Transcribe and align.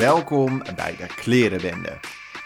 Welkom 0.00 0.62
bij 0.76 0.96
de 0.96 1.06
Klerenwende. 1.06 1.98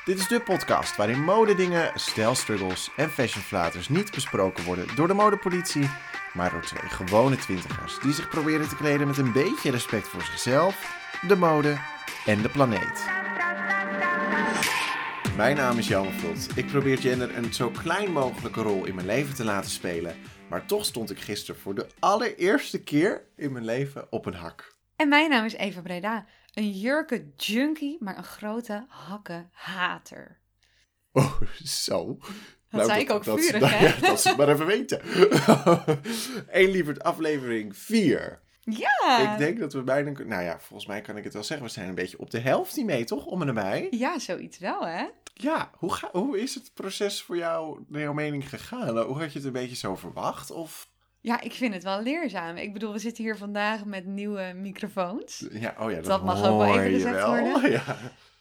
Dit 0.05 0.19
is 0.19 0.29
de 0.29 0.41
podcast 0.41 0.97
waarin 0.97 1.25
modedingen, 1.25 1.91
stijlstruggles 1.95 2.91
en 2.97 3.11
fashionflaters 3.11 3.89
niet 3.89 4.11
besproken 4.11 4.65
worden 4.65 4.87
door 4.97 5.09
de 5.09 5.15
modepolitie, 5.15 5.91
maar 6.33 6.51
door 6.51 6.63
twee 6.63 6.89
gewone 6.89 7.37
twintigers 7.37 7.99
die 8.01 8.13
zich 8.13 8.29
proberen 8.29 8.69
te 8.69 8.77
kleden 8.77 9.07
met 9.07 9.19
een 9.19 9.33
beetje 9.33 9.71
respect 9.71 10.09
voor 10.09 10.23
zichzelf, 10.23 10.97
de 11.29 11.37
mode 11.37 11.77
en 12.27 12.43
de 12.43 12.49
planeet. 12.49 13.07
Mijn 15.37 15.57
naam 15.57 15.79
is 15.79 15.89
Jan 15.89 16.13
Vult. 16.13 16.57
Ik 16.57 16.67
probeer 16.67 16.99
gender 16.99 17.37
een 17.37 17.53
zo 17.53 17.71
klein 17.71 18.13
mogelijke 18.13 18.63
rol 18.63 18.85
in 18.85 18.95
mijn 18.95 19.07
leven 19.07 19.35
te 19.35 19.45
laten 19.45 19.71
spelen, 19.71 20.17
maar 20.49 20.67
toch 20.67 20.85
stond 20.85 21.11
ik 21.11 21.19
gisteren 21.21 21.61
voor 21.61 21.75
de 21.75 21.87
allereerste 21.99 22.83
keer 22.83 23.25
in 23.37 23.53
mijn 23.53 23.65
leven 23.65 24.07
op 24.11 24.27
een 24.27 24.35
hak. 24.35 24.73
En 24.97 25.09
mijn 25.09 25.31
naam 25.31 25.45
is 25.45 25.55
Eva 25.55 25.81
Breda. 25.81 26.27
Een 26.55 26.71
jurken 26.71 27.33
junkie, 27.37 27.97
maar 28.01 28.19
een 28.19 28.25
grote 28.25 28.85
hakken 28.89 29.51
hater. 29.53 30.39
Oh, 31.13 31.41
zo. 31.65 32.19
Dat 32.71 32.87
zei 32.87 33.01
ik 33.01 33.11
ook 33.11 33.25
dat, 33.25 33.41
vurig, 33.41 33.61
nou 33.61 33.73
hè? 33.73 33.87
ja, 33.87 34.01
dat 34.01 34.21
ze 34.21 34.35
maar 34.37 34.49
even 34.49 34.67
weten. 34.67 35.01
Eén 36.61 36.71
lieverd 36.71 37.03
aflevering 37.03 37.77
4. 37.77 38.43
Ja! 38.61 39.33
Ik 39.33 39.39
denk 39.39 39.59
dat 39.59 39.73
we 39.73 39.83
bijna... 39.83 40.11
Nou 40.11 40.43
ja, 40.43 40.61
volgens 40.61 40.89
mij 40.89 41.01
kan 41.01 41.17
ik 41.17 41.25
het 41.25 41.33
wel 41.33 41.45
zeggen. 41.45 41.67
We 41.67 41.73
zijn 41.73 41.89
een 41.89 41.95
beetje 41.95 42.19
op 42.19 42.31
de 42.31 42.39
helft 42.39 42.77
niet 42.77 42.87
mee, 42.87 43.05
toch? 43.05 43.27
Om 43.27 43.41
en 43.41 43.47
nabij. 43.47 43.87
Ja, 43.91 44.19
zoiets 44.19 44.59
wel, 44.59 44.87
hè? 44.87 45.07
Ja, 45.35 45.71
hoe, 45.75 45.93
ga, 45.93 46.09
hoe 46.13 46.41
is 46.41 46.55
het 46.55 46.71
proces 46.75 47.23
voor 47.23 47.37
jou, 47.37 47.85
naar 47.89 48.01
jouw 48.01 48.13
mening, 48.13 48.49
gegaan? 48.49 48.99
Hoe 48.99 49.19
had 49.19 49.33
je 49.33 49.39
het 49.39 49.47
een 49.47 49.53
beetje 49.53 49.77
zo 49.77 49.97
verwacht? 49.97 50.51
Of... 50.51 50.89
Ja, 51.25 51.41
ik 51.41 51.53
vind 51.53 51.75
het 51.75 51.83
wel 51.83 52.03
leerzaam. 52.03 52.57
Ik 52.57 52.73
bedoel, 52.73 52.93
we 52.93 52.99
zitten 52.99 53.25
hier 53.25 53.37
vandaag 53.37 53.85
met 53.85 54.07
nieuwe 54.07 54.53
microfoons. 54.57 55.47
Ja, 55.51 55.75
oh 55.79 55.91
ja, 55.91 55.97
dat, 55.97 56.05
Dat 56.05 56.25
mag 56.25 56.45
ook 56.45 56.59
wel 56.59 56.79
even 56.79 56.93
gezegd 56.93 57.15
wel. 57.15 57.39
worden. 57.39 57.71
Ja. 57.71 57.97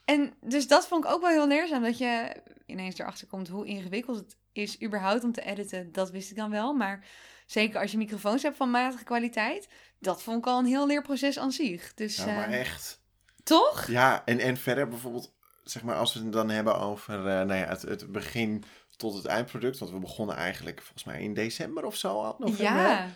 En 0.06 0.34
dus 0.42 0.68
dat 0.68 0.88
vond 0.88 1.06
ik 1.06 1.12
ook 1.12 1.22
wel 1.22 1.30
heel 1.30 1.48
leerzaam. 1.48 1.84
Dat 1.84 1.98
je 1.98 2.36
ineens 2.66 2.98
erachter 3.00 3.28
komt 3.28 3.48
hoe 3.48 3.66
ingewikkeld 3.66 4.18
het 4.18 4.36
is 4.52 4.82
überhaupt 4.82 5.24
om 5.24 5.32
te 5.32 5.42
editen. 5.42 5.92
Dat 5.92 6.12
wist 6.12 6.30
ik 6.32 6.38
dan 6.38 6.50
wel. 6.50 6.74
Maar 6.74 7.06
zeker 7.46 7.80
als 7.80 7.92
je 7.92 7.98
microfoons 7.98 8.44
hebt 8.44 8.58
van 8.58 8.72
matige 8.72 9.04
kwaliteit. 9.04 9.68
Dat 10.00 10.24
vond 10.24 10.38
ik 10.38 10.46
al 10.48 10.60
een 10.60 10.66
heel 10.66 10.88
leerproces 10.88 11.40
aan 11.40 11.52
zich. 11.52 11.94
Dus 11.94 12.16
ja, 12.16 12.26
maar 12.26 12.50
eh, 12.50 12.60
echt. 12.60 13.02
toch? 13.44 13.88
Ja, 13.88 14.22
en, 14.26 14.40
en 14.40 14.58
verder 14.58 14.88
bijvoorbeeld, 14.88 15.34
zeg 15.64 15.84
maar, 15.84 15.96
als 15.96 16.14
we 16.14 16.20
het 16.20 16.32
dan 16.32 16.50
hebben 16.50 16.80
over 16.80 17.18
eh, 17.18 17.24
nou 17.24 17.56
ja, 17.56 17.68
het, 17.68 17.82
het 17.82 18.12
begin 18.12 18.64
tot 18.96 19.14
het 19.14 19.26
eindproduct. 19.26 19.80
Want 19.80 19.92
we 19.92 20.00
begonnen 20.00 20.36
eigenlijk 20.36 20.82
volgens 20.82 21.04
mij 21.04 21.22
in 21.22 21.34
december 21.34 21.86
of 21.86 21.96
zo 21.96 22.22
al. 22.22 22.36
November. 22.40 22.84
Ja. 22.84 23.08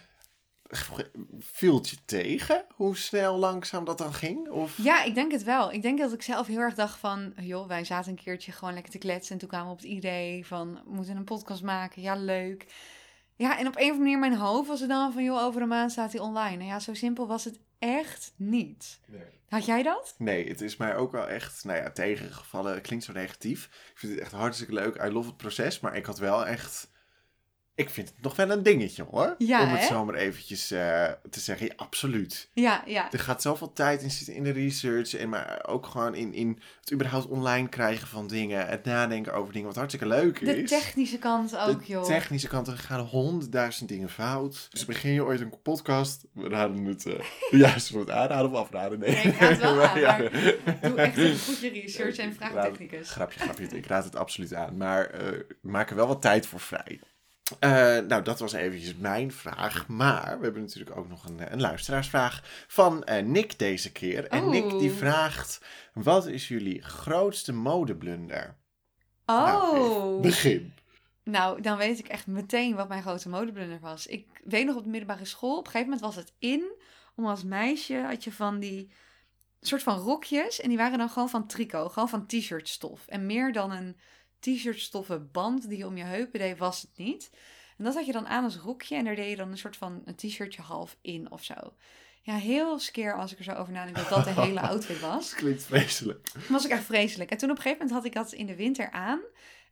Viel 1.39 1.79
je 1.83 1.97
tegen 2.05 2.65
hoe 2.73 2.97
snel 2.97 3.37
langzaam 3.37 3.85
dat 3.85 3.97
dan 3.97 4.13
ging? 4.13 4.49
Of... 4.49 4.77
Ja, 4.77 5.03
ik 5.03 5.15
denk 5.15 5.31
het 5.31 5.43
wel. 5.43 5.71
Ik 5.71 5.81
denk 5.81 5.99
dat 5.99 6.13
ik 6.13 6.21
zelf 6.21 6.47
heel 6.47 6.59
erg 6.59 6.75
dacht 6.75 6.99
van, 6.99 7.33
joh, 7.35 7.67
wij 7.67 7.83
zaten 7.83 8.11
een 8.11 8.23
keertje 8.23 8.51
gewoon 8.51 8.73
lekker 8.73 8.91
te 8.91 8.97
kletsen. 8.97 9.33
En 9.33 9.39
toen 9.39 9.49
kwamen 9.49 9.67
we 9.67 9.73
op 9.73 9.79
het 9.79 9.87
idee 9.87 10.45
van, 10.45 10.73
we 10.73 10.93
moeten 10.93 11.17
een 11.17 11.23
podcast 11.23 11.63
maken. 11.63 12.01
Ja, 12.01 12.15
leuk. 12.15 12.65
Ja, 13.35 13.59
en 13.59 13.67
op 13.67 13.75
een 13.75 13.83
of 13.83 13.97
andere 13.97 13.99
manier 13.99 14.19
mijn 14.19 14.35
hoofd 14.35 14.67
was 14.67 14.79
het 14.79 14.89
dan 14.89 15.13
van, 15.13 15.23
joh, 15.23 15.43
over 15.43 15.61
een 15.61 15.67
maand 15.67 15.91
staat 15.91 16.11
hij 16.11 16.21
online. 16.21 16.57
Nou 16.57 16.69
ja, 16.69 16.79
zo 16.79 16.93
simpel 16.93 17.27
was 17.27 17.43
het 17.43 17.59
echt 17.79 18.33
niet. 18.35 18.99
Nee. 19.05 19.21
Had 19.49 19.65
jij 19.65 19.83
dat? 19.83 20.15
Nee, 20.17 20.47
het 20.47 20.61
is 20.61 20.77
mij 20.77 20.95
ook 20.95 21.11
wel 21.11 21.27
echt, 21.27 21.63
nou 21.63 21.77
ja, 21.77 21.91
tegengevallen. 21.91 22.73
Het 22.73 22.87
klinkt 22.87 23.05
zo 23.05 23.13
negatief. 23.13 23.65
Ik 23.65 23.97
vind 23.99 24.11
het 24.11 24.21
echt 24.21 24.31
hartstikke 24.31 24.73
leuk. 24.73 25.03
I 25.03 25.07
love 25.07 25.27
het 25.27 25.37
proces. 25.37 25.79
Maar 25.79 25.95
ik 25.95 26.05
had 26.05 26.19
wel 26.19 26.45
echt... 26.45 26.89
Ik 27.77 27.89
vind 27.89 28.07
het 28.07 28.21
nog 28.21 28.35
wel 28.35 28.49
een 28.49 28.63
dingetje 28.63 29.03
hoor. 29.03 29.35
Ja, 29.37 29.61
Om 29.63 29.69
het 29.69 29.79
hè? 29.79 29.85
zo 29.85 30.05
maar 30.05 30.15
eventjes 30.15 30.71
eh, 30.71 31.11
te 31.29 31.39
zeggen. 31.39 31.65
Ja, 31.65 31.73
absoluut. 31.75 32.49
Ja, 32.53 32.83
ja. 32.85 33.11
Er 33.11 33.19
gaat 33.19 33.41
zoveel 33.41 33.73
tijd 33.73 34.01
in 34.01 34.11
zitten 34.11 34.35
in 34.35 34.43
de 34.43 34.51
research. 34.51 35.13
En 35.13 35.29
maar 35.29 35.63
ook 35.67 35.85
gewoon 35.85 36.15
in, 36.15 36.33
in 36.33 36.59
het 36.79 36.93
überhaupt 36.93 37.27
online 37.27 37.69
krijgen 37.69 38.07
van 38.07 38.27
dingen. 38.27 38.67
Het 38.67 38.83
nadenken 38.85 39.33
over 39.33 39.51
dingen. 39.53 39.67
Wat 39.67 39.75
hartstikke 39.75 40.07
leuk 40.07 40.45
De 40.45 40.61
is. 40.61 40.69
technische 40.69 41.17
kant 41.17 41.57
ook, 41.57 41.79
de 41.85 41.91
joh. 41.91 42.03
technische 42.05 42.47
kant, 42.47 42.67
er 42.67 42.77
gaan 42.77 42.99
honderdduizend 42.99 43.89
dingen 43.89 44.09
fout. 44.09 44.67
Dus 44.69 44.85
begin 44.85 45.11
je 45.11 45.23
ooit 45.23 45.41
een 45.41 45.61
podcast, 45.61 46.25
we 46.33 46.47
raden 46.49 46.85
het, 46.85 47.03
ja, 47.51 47.79
zullen 47.79 48.05
we 48.05 48.11
het 48.11 48.19
aanraden 48.21 48.51
of 48.51 48.57
afraden? 48.57 48.99
Nee, 48.99 49.09
Nee, 49.11 49.23
ik 49.23 49.39
raad 49.39 49.49
het 49.49 49.59
wel 49.59 49.83
aan, 49.83 49.99
Ja. 50.07 50.17
Doe 50.81 50.95
echt 50.97 51.17
even 51.17 51.39
goed 51.39 51.59
je 51.59 51.69
research 51.69 52.17
en 52.17 52.33
vraag 52.33 52.53
een 52.53 52.61
technicus. 52.61 53.09
Grapje, 53.09 53.39
grapje, 53.39 53.67
ik 53.67 53.85
raad 53.85 54.03
het 54.03 54.15
absoluut 54.15 54.53
aan. 54.53 54.77
Maar 54.77 55.05
eh 55.05 55.39
maak 55.61 55.89
er 55.89 55.95
wel 55.95 56.07
wat 56.07 56.21
tijd 56.21 56.45
voor 56.47 56.59
vrij. 56.59 56.99
Eh, 57.59 57.69
nou, 57.97 58.21
dat 58.21 58.39
was 58.39 58.53
eventjes 58.53 58.95
mijn 58.95 59.31
vraag. 59.31 59.87
Maar 59.87 60.37
we 60.37 60.43
hebben 60.43 60.61
natuurlijk 60.61 60.97
ook 60.97 61.07
nog 61.09 61.25
een, 61.25 61.39
eh, 61.39 61.51
een 61.51 61.61
luisteraarsvraag 61.61 62.65
van 62.67 63.03
eh, 63.03 63.23
Nick 63.25 63.59
deze 63.59 63.91
keer. 63.91 64.27
En 64.27 64.43
Oh. 64.43 64.49
Nick 64.49 64.69
die 64.79 64.91
vraagt, 64.91 65.61
wat 65.93 66.27
is 66.27 66.47
jullie 66.47 66.81
grootste 66.81 67.53
modeblunder? 67.53 68.55
Nou, 69.25 69.77
Oh. 69.77 70.07
even 70.09 70.21
begin. 70.21 70.73
Nou, 71.23 71.61
dan 71.61 71.77
weet 71.77 71.99
ik 71.99 72.07
echt 72.07 72.27
meteen 72.27 72.75
wat 72.75 72.87
mijn 72.87 73.01
grote 73.01 73.29
modeblunder 73.29 73.79
was. 73.79 74.07
Ik 74.07 74.27
weet 74.43 74.65
nog 74.65 74.75
op 74.75 74.83
de 74.83 74.89
middelbare 74.89 75.25
school, 75.25 75.57
op 75.57 75.65
een 75.65 75.71
gegeven 75.71 75.93
moment 75.93 76.15
was 76.15 76.15
het 76.15 76.33
in 76.39 76.71
om 77.15 77.25
als 77.25 77.43
meisje 77.43 77.97
had 77.97 78.23
je 78.23 78.31
van 78.31 78.59
die 78.59 78.91
soort 79.61 79.83
van 79.83 79.97
rokjes 79.97 80.59
en 80.59 80.69
die 80.69 80.77
waren 80.77 80.97
dan 80.97 81.09
gewoon 81.09 81.29
van 81.29 81.47
tricot, 81.47 81.91
gewoon 81.91 82.09
van 82.09 82.25
t-shirt 82.25 82.69
stof. 82.69 83.07
En 83.07 83.25
meer 83.25 83.51
dan 83.51 83.71
een 83.71 83.97
t-shirt 84.39 84.79
stoffen 84.79 85.31
band 85.31 85.69
die 85.69 85.77
je 85.77 85.87
om 85.87 85.97
je 85.97 86.03
heupen 86.03 86.39
deed, 86.39 86.57
was 86.57 86.81
het 86.81 86.97
niet. 86.97 87.29
En 87.77 87.83
dat 87.83 87.93
had 87.93 88.05
je 88.05 88.11
dan 88.11 88.27
aan 88.27 88.43
als 88.43 88.55
rokje 88.57 88.95
en 88.95 89.05
daar 89.05 89.15
deed 89.15 89.29
je 89.29 89.35
dan 89.35 89.51
een 89.51 89.57
soort 89.57 89.77
van 89.77 90.01
een 90.05 90.15
t-shirtje 90.15 90.61
half 90.61 90.97
in 91.01 91.31
of 91.31 91.43
zo. 91.43 91.53
Ja, 92.21 92.35
heel 92.35 92.79
skeer 92.79 93.17
als 93.17 93.31
ik 93.31 93.37
er 93.37 93.43
zo 93.43 93.51
over 93.51 93.73
nadenk 93.73 93.95
dat 93.95 94.09
dat 94.09 94.23
de 94.23 94.41
hele 94.41 94.61
outfit 94.69 94.99
was. 94.99 95.33
Klinkt 95.33 95.63
vreselijk. 95.63 96.31
Was 96.49 96.65
ik 96.65 96.71
echt 96.71 96.83
vreselijk. 96.83 97.31
En 97.31 97.37
toen 97.37 97.49
op 97.49 97.55
een 97.55 97.61
gegeven 97.61 97.85
moment 97.85 98.03
had 98.03 98.13
ik 98.13 98.21
dat 98.21 98.33
in 98.33 98.45
de 98.45 98.55
winter 98.55 98.91
aan. 98.91 99.19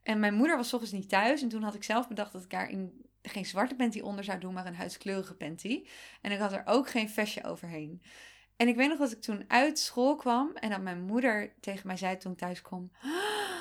En 0.02 0.20
mijn 0.20 0.34
moeder 0.34 0.56
was 0.56 0.72
ochtends 0.72 0.94
niet 0.94 1.08
thuis. 1.08 1.42
En 1.42 1.48
toen 1.48 1.62
had 1.62 1.74
ik 1.74 1.84
zelf 1.84 2.08
bedacht 2.08 2.32
dat 2.32 2.42
ik 2.42 2.50
daar 2.50 2.70
in, 2.70 3.06
geen 3.22 3.46
zwarte 3.46 3.74
panty 3.74 4.00
onder 4.00 4.24
zou 4.24 4.38
doen, 4.38 4.52
maar 4.52 4.66
een 4.66 4.74
huidskleurige 4.74 5.34
panty. 5.34 5.86
En 6.20 6.32
ik 6.32 6.38
had 6.38 6.52
er 6.52 6.62
ook 6.64 6.90
geen 6.90 7.10
vestje 7.10 7.44
overheen. 7.44 8.02
En 8.56 8.68
ik 8.68 8.76
weet 8.76 8.88
nog 8.88 8.98
dat 8.98 9.12
ik 9.12 9.20
toen 9.22 9.44
uit 9.48 9.78
school 9.78 10.16
kwam 10.16 10.50
en 10.54 10.70
dat 10.70 10.80
mijn 10.80 11.00
moeder 11.00 11.54
tegen 11.60 11.86
mij 11.86 11.96
zei 11.96 12.16
toen 12.16 12.32
ik 12.32 12.38
thuis 12.38 12.62
kwam... 12.62 12.90
"Ah, 13.02 13.55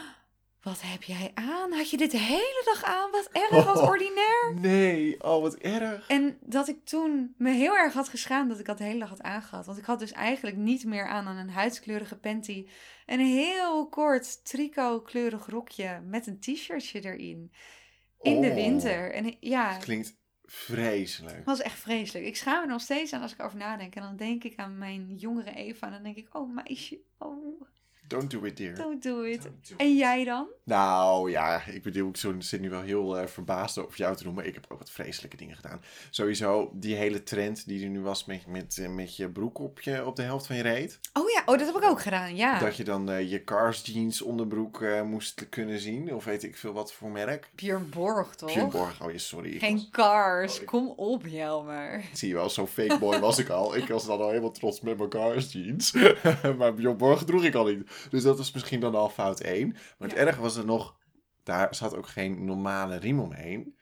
Wat 0.66 0.82
heb 0.82 1.04
jij 1.04 1.32
aan? 1.34 1.72
Had 1.72 1.90
je 1.90 1.98
dit 1.98 2.12
de 2.12 2.18
hele 2.18 2.62
dag 2.66 2.84
aan? 2.84 3.12
Wat 3.12 3.30
erg, 3.32 3.66
wat 3.66 3.78
Oh. 3.78 3.88
ordinair. 3.90 4.54
Nee, 4.56 5.24
oh 5.24 5.42
wat 5.42 5.56
erg. 5.56 6.08
En 6.08 6.38
dat 6.42 6.68
ik 6.68 6.86
toen 6.86 7.34
me 7.38 7.52
heel 7.52 7.76
erg 7.78 7.94
had 7.94 8.10
geschaamd 8.10 8.50
dat 8.50 8.60
ik 8.60 8.66
dat 8.66 8.78
de 8.78 8.84
hele 8.84 9.00
dag 9.00 9.10
had 9.10 9.22
aangehad. 9.22 9.66
Want 9.66 9.78
ik 9.78 9.86
had 9.86 10.00
dus 10.00 10.12
eigenlijk 10.12 10.56
niet 10.58 10.86
meer 10.86 11.08
aan 11.08 11.26
dan 11.26 11.36
een 11.38 11.50
huidskleurige 11.50 12.18
panty. 12.18 12.68
En 13.06 13.20
een 13.20 13.26
heel 13.26 13.90
kort 13.90 14.46
tricotkleurig 14.46 15.46
rokje 15.46 16.02
met 16.06 16.28
een 16.28 16.40
t-shirtje 16.40 17.02
erin. 17.02 17.52
In 18.22 18.42
de 18.42 18.48
Oh. 18.50 18.54
winter. 18.56 19.12
En 19.14 19.36
ja, 19.40 19.74
Het 19.74 19.84
klinkt 19.84 20.16
vreselijk. 20.44 21.36
het 21.36 21.46
was 21.46 21.62
echt 21.62 21.80
vreselijk. 21.80 22.26
Ik 22.26 22.36
schaam 22.38 22.62
me 22.62 22.68
nog 22.72 22.82
steeds 22.82 23.14
aan 23.14 23.22
als 23.22 23.34
ik 23.34 23.42
over 23.44 23.58
nadenk. 23.58 23.96
En 23.96 24.02
dan 24.02 24.16
denk 24.16 24.44
ik 24.44 24.58
aan 24.60 24.78
mijn 24.78 25.16
jongere 25.16 25.54
Eva. 25.54 25.86
En 25.88 25.94
dan 25.94 26.04
denk 26.04 26.18
ik, 26.18 26.36
oh 26.36 26.54
meisje, 26.56 27.00
oh, 27.18 27.62
Don't 28.08 28.32
do 28.32 28.44
it, 28.44 28.58
dear. 28.58 28.76
don't 28.76 29.04
do 29.04 29.22
it. 29.24 29.42
Don't 29.44 29.68
do 29.70 29.76
En 29.78 29.96
jij 29.96 30.24
dan? 30.24 30.48
Nou 30.64 31.32
ja, 31.32 31.62
ik 31.66 31.84
bedoel, 31.84 32.10
ik 32.10 32.18
zo- 32.18 32.36
zit 32.40 32.62
nu 32.62 32.70
wel 32.70 32.82
heel 32.82 33.18
eh, 33.18 33.28
verbaasd 33.28 33.78
over 33.78 33.98
jou 33.98 34.16
te 34.16 34.24
doen, 34.24 34.34
maar 34.34 34.46
ik 34.46 34.54
heb 34.54 34.66
ook 34.70 34.78
wat 34.80 34.90
vreselijke 34.90 35.38
dingen 35.38 35.56
gedaan. 35.56 35.82
Sowieso 36.10 36.72
die 36.74 36.96
hele 36.96 37.24
trend 37.24 37.68
die 37.68 37.84
er 37.84 37.90
nu 37.90 38.00
was 38.02 38.26
met, 38.26 38.48
met, 38.48 38.78
eh, 38.78 38.90
met 38.90 39.16
je 39.16 39.30
broek 39.30 39.60
op, 39.60 39.82
je, 39.82 40.06
op 40.06 40.16
de 40.16 40.22
helft 40.22 40.46
van 40.48 40.56
je 40.56 40.62
reet. 40.62 41.00
Oh 41.14 41.30
ja, 41.30 41.42
oh, 41.46 41.58
dat 41.58 41.68
heb 41.74 41.76
ik 41.84 41.90
ook 41.90 42.02
gedaan, 42.02 42.36
ja. 42.36 42.60
Dat 42.60 42.76
je 42.78 42.84
dan 42.84 43.10
eh, 43.10 43.32
je 43.32 43.44
Cars 43.44 43.82
jeans 43.86 44.22
onderbroek 44.22 44.82
eh, 44.82 45.02
moest 45.02 45.50
kunnen 45.50 45.80
zien, 45.80 46.14
of 46.14 46.26
weet 46.26 46.44
ik 46.44 46.58
veel 46.58 46.74
wat 46.74 46.94
voor 46.94 47.10
merk. 47.10 47.50
Björn 47.56 47.90
Borg, 47.90 48.36
toch? 48.36 48.54
Björn 48.54 48.70
Borg, 48.70 49.04
oh 49.04 49.12
ja, 49.12 49.18
sorry. 49.18 49.60
Geen 49.60 49.76
was- 49.76 49.90
cars. 49.92 50.56
Oh, 50.56 50.62
ik- 50.62 50.68
Kom 50.68 50.88
op, 50.96 51.26
Jelmer. 51.28 52.02
Zie 52.14 52.28
je 52.28 52.34
wel, 52.34 52.50
zo'n 52.50 52.68
fake 52.68 52.98
boy 53.00 53.20
was 53.20 53.38
ik 53.38 53.50
al. 53.50 53.76
Ik 53.76 53.88
was 53.88 54.06
dan 54.06 54.20
al 54.22 54.28
helemaal 54.30 54.52
trots 54.52 54.82
met 54.82 54.98
mijn 54.98 55.10
Cars 55.10 55.52
jeans. 55.52 55.92
maar 56.58 56.74
Björn 56.74 56.98
Borg 56.98 57.24
droeg 57.24 57.44
ik 57.44 57.56
al 57.56 57.66
niet. 57.66 57.90
Dus 58.10 58.24
dat 58.24 58.38
was 58.38 58.52
misschien 58.52 58.80
dan 58.80 58.96
al 58.96 59.10
fout 59.10 59.40
1. 59.40 59.70
Maar 59.98 60.10
het 60.10 60.18
Ja. 60.18 60.40
was 60.40 60.56
er 60.56 60.66
nog, 60.66 60.98
daar 61.44 61.76
zat 61.76 61.96
ook 61.96 62.08
geen 62.08 62.46
normale 62.46 62.96
riem 62.96 63.20
omheen. 63.20 63.78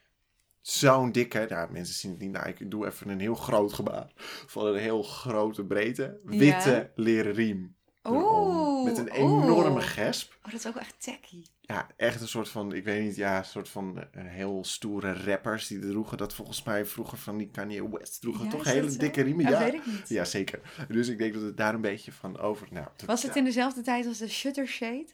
Zo'n 0.62 1.12
dikke, 1.12 1.45
nou 1.50 1.71
mensen 1.71 1.95
zien 1.95 2.12
het 2.12 2.19
niet, 2.19 2.31
nou 2.31 2.48
ik 2.50 2.71
doe 2.71 2.86
even 2.88 3.10
een 3.10 3.19
heel 3.19 3.36
groot 3.36 3.74
gebaar. 3.74 4.12
Van 4.45 4.65
een 4.65 4.75
heel 4.75 5.04
grote 5.04 5.65
breedte, 5.65 6.19
witte 6.24 6.69
Ja. 6.71 6.89
leren 6.95 7.33
riem. 7.33 7.75
Oeh, 8.10 8.84
Met 8.84 8.98
een 8.98 9.08
enorme 9.08 9.70
oeh. 9.70 9.84
gesp. 9.88 10.34
Oh, 10.46 10.52
dat 10.52 10.60
is 10.60 10.68
ook 10.68 10.76
echt 10.76 10.96
tacky. 11.04 11.44
Ja, 11.62 11.88
echt 11.98 12.22
een 12.22 12.28
soort 12.28 12.50
van, 12.50 12.74
ik 12.74 12.84
weet 12.84 13.04
niet, 13.04 13.16
ja, 13.16 13.38
een 13.38 13.46
soort 13.46 13.70
van 13.70 13.98
eh, 14.00 14.06
heel 14.26 14.64
stoere 14.66 15.14
rappers 15.14 15.68
die 15.68 15.80
droegen 15.80 16.18
dat 16.18 16.34
volgens 16.34 16.64
mij 16.64 16.86
vroeger 16.86 17.18
van 17.18 17.38
die 17.38 17.50
Kanye 17.52 17.90
West 17.90 18.22
droegen. 18.22 18.44
Ja, 18.46 18.50
toch 18.52 18.64
hele 18.64 18.92
zo? 18.92 18.98
dikke 18.98 19.22
riemen? 19.22 19.46
Dat 19.46 19.54
Ja, 19.54 19.60
weet 19.60 19.74
ik 19.74 19.86
niet. 19.86 20.10
ja, 20.10 20.26
zeker. 20.26 20.60
Dus 20.88 21.08
ik 21.08 21.18
denk 21.18 21.34
dat 21.34 21.42
het 21.44 21.58
daar 21.58 21.74
een 21.74 21.82
beetje 21.82 22.12
van 22.12 22.40
over. 22.40 22.68
Nou, 22.72 22.88
Was 23.06 23.24
het 23.24 23.34
ja. 23.34 23.40
in 23.40 23.46
dezelfde 23.46 23.82
tijd 23.82 24.06
als 24.06 24.18
de 24.18 24.30
Shutter 24.30 24.68
Shade? 24.68 25.06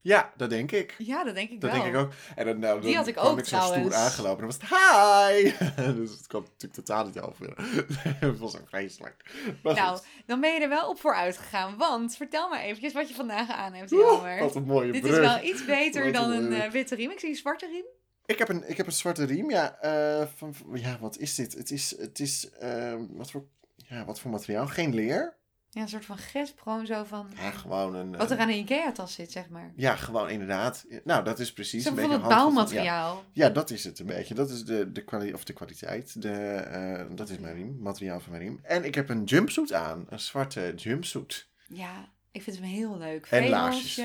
Ja, 0.00 0.32
dat 0.36 0.50
denk 0.50 0.72
ik. 0.72 0.94
Ja, 0.98 1.24
dat 1.24 1.34
denk 1.34 1.50
ik 1.50 1.60
Dat 1.60 1.70
wel. 1.72 1.82
denk 1.82 1.94
ik 1.94 2.00
ook. 2.00 2.12
En 2.36 2.44
dan, 2.46 2.58
nou, 2.58 2.80
Die 2.80 2.88
dan 2.88 2.98
had 2.98 3.06
ik 3.06 3.18
ook 3.24 3.38
ik 3.38 3.44
zo 3.44 3.60
stoer 3.60 3.94
aangelopen 3.94 4.44
en 4.44 4.48
dan 4.50 4.58
was 4.58 4.70
het 4.70 4.78
hi! 4.78 5.66
dus 6.00 6.10
het 6.10 6.26
kwam 6.26 6.42
natuurlijk 6.42 6.74
totaal 6.74 7.04
niet 7.04 7.20
over. 7.20 7.54
Het 8.20 8.38
was 8.38 8.56
ook 8.60 8.68
vreselijk. 8.68 9.30
Maar 9.62 9.74
Nou, 9.74 9.96
goed. 9.96 10.06
dan 10.26 10.40
ben 10.40 10.54
je 10.54 10.60
er 10.60 10.68
wel 10.68 10.88
op 10.88 11.00
vooruit 11.00 11.36
gegaan. 11.38 11.76
Want 11.76 12.16
vertel 12.16 12.48
maar 12.48 12.60
eventjes 12.60 12.92
wat 12.92 13.08
je 13.08 13.14
vandaag 13.14 13.50
aan 13.50 13.72
hebt, 13.72 13.90
Jelmer. 13.90 14.38
wat 14.38 14.54
een 14.54 14.64
mooie 14.64 14.92
Dit 14.92 15.00
brug. 15.00 15.12
is 15.14 15.20
wel 15.20 15.42
iets 15.42 15.64
beter 15.64 16.04
Wat 16.04 16.12
dan 16.14 16.30
een 16.30 16.52
eh, 16.52 16.70
witte 16.70 16.94
riem. 16.94 17.10
Ik 17.10 17.20
zie 17.20 17.28
een 17.28 17.34
zwarte 17.34 17.66
riem. 17.66 17.84
Ik 18.26 18.38
heb 18.38 18.48
een, 18.48 18.68
ik 18.70 18.76
heb 18.76 18.86
een 18.86 18.92
zwarte 18.92 19.24
riem, 19.24 19.50
ja. 19.50 19.78
eh, 19.80 20.26
van, 20.36 20.54
ja, 20.74 20.98
wat 21.00 21.18
is 21.18 21.34
dit? 21.34 21.52
Het 21.54 21.70
is, 21.70 21.96
het 21.98 22.18
is 22.20 22.50
ehm, 22.50 23.04
wat, 23.10 23.30
voor, 23.30 23.44
ja, 23.76 24.04
wat 24.04 24.20
voor 24.20 24.30
materiaal? 24.30 24.66
Geen 24.66 24.94
leer. 24.94 25.36
Ja, 25.70 25.80
een 25.80 25.88
soort 25.88 26.04
van 26.04 26.18
gesproom 26.18 26.86
zo 26.86 27.04
van... 27.04 27.30
Ja, 27.36 27.50
gewoon 27.50 27.94
een... 27.94 28.16
Wat 28.16 28.30
er 28.30 28.36
eh, 28.36 28.42
aan 28.42 28.48
een 28.48 28.58
Ikea-tas 28.58 29.14
zit, 29.14 29.32
zeg 29.32 29.48
maar. 29.48 29.72
Ja, 29.76 29.96
gewoon 29.96 30.30
inderdaad. 30.30 30.86
Nou, 31.04 31.24
dat 31.24 31.38
is 31.38 31.52
precies 31.52 31.84
een 31.84 31.94
beetje 31.94 32.10
het 32.10 32.20
van- 32.20 32.28
bouwmateriaal. 32.28 33.24
Ja, 33.32 33.46
ja, 33.46 33.50
dat 33.50 33.70
is 33.70 33.84
het 33.84 33.98
een 33.98 34.06
beetje. 34.06 34.34
Dat 34.34 34.50
is 34.50 34.64
de, 34.64 34.92
de, 34.92 35.04
kwali 35.04 35.34
of 35.34 35.44
de 35.44 35.52
kwaliteit. 35.52 36.22
De, 36.22 36.32
eh, 36.54 37.16
dat 37.16 37.28
is 37.28 37.38
mijn 37.38 37.54
riem, 37.54 37.76
materiaal 37.80 38.20
van 38.20 38.30
mijn 38.30 38.42
riem. 38.42 38.60
En 38.62 38.84
ik 38.84 38.94
heb 38.94 39.08
een 39.08 39.24
jumpsuit 39.24 39.72
aan. 39.72 40.06
Een 40.08 40.20
zwarte 40.20 40.72
jumpsuit. 40.76 41.48
Ja, 41.68 42.12
ik 42.30 42.42
vind 42.42 42.56
hem 42.56 42.64
heel 42.64 42.98
leuk. 42.98 43.26
En 43.26 43.48
laarsjes. 43.48 44.04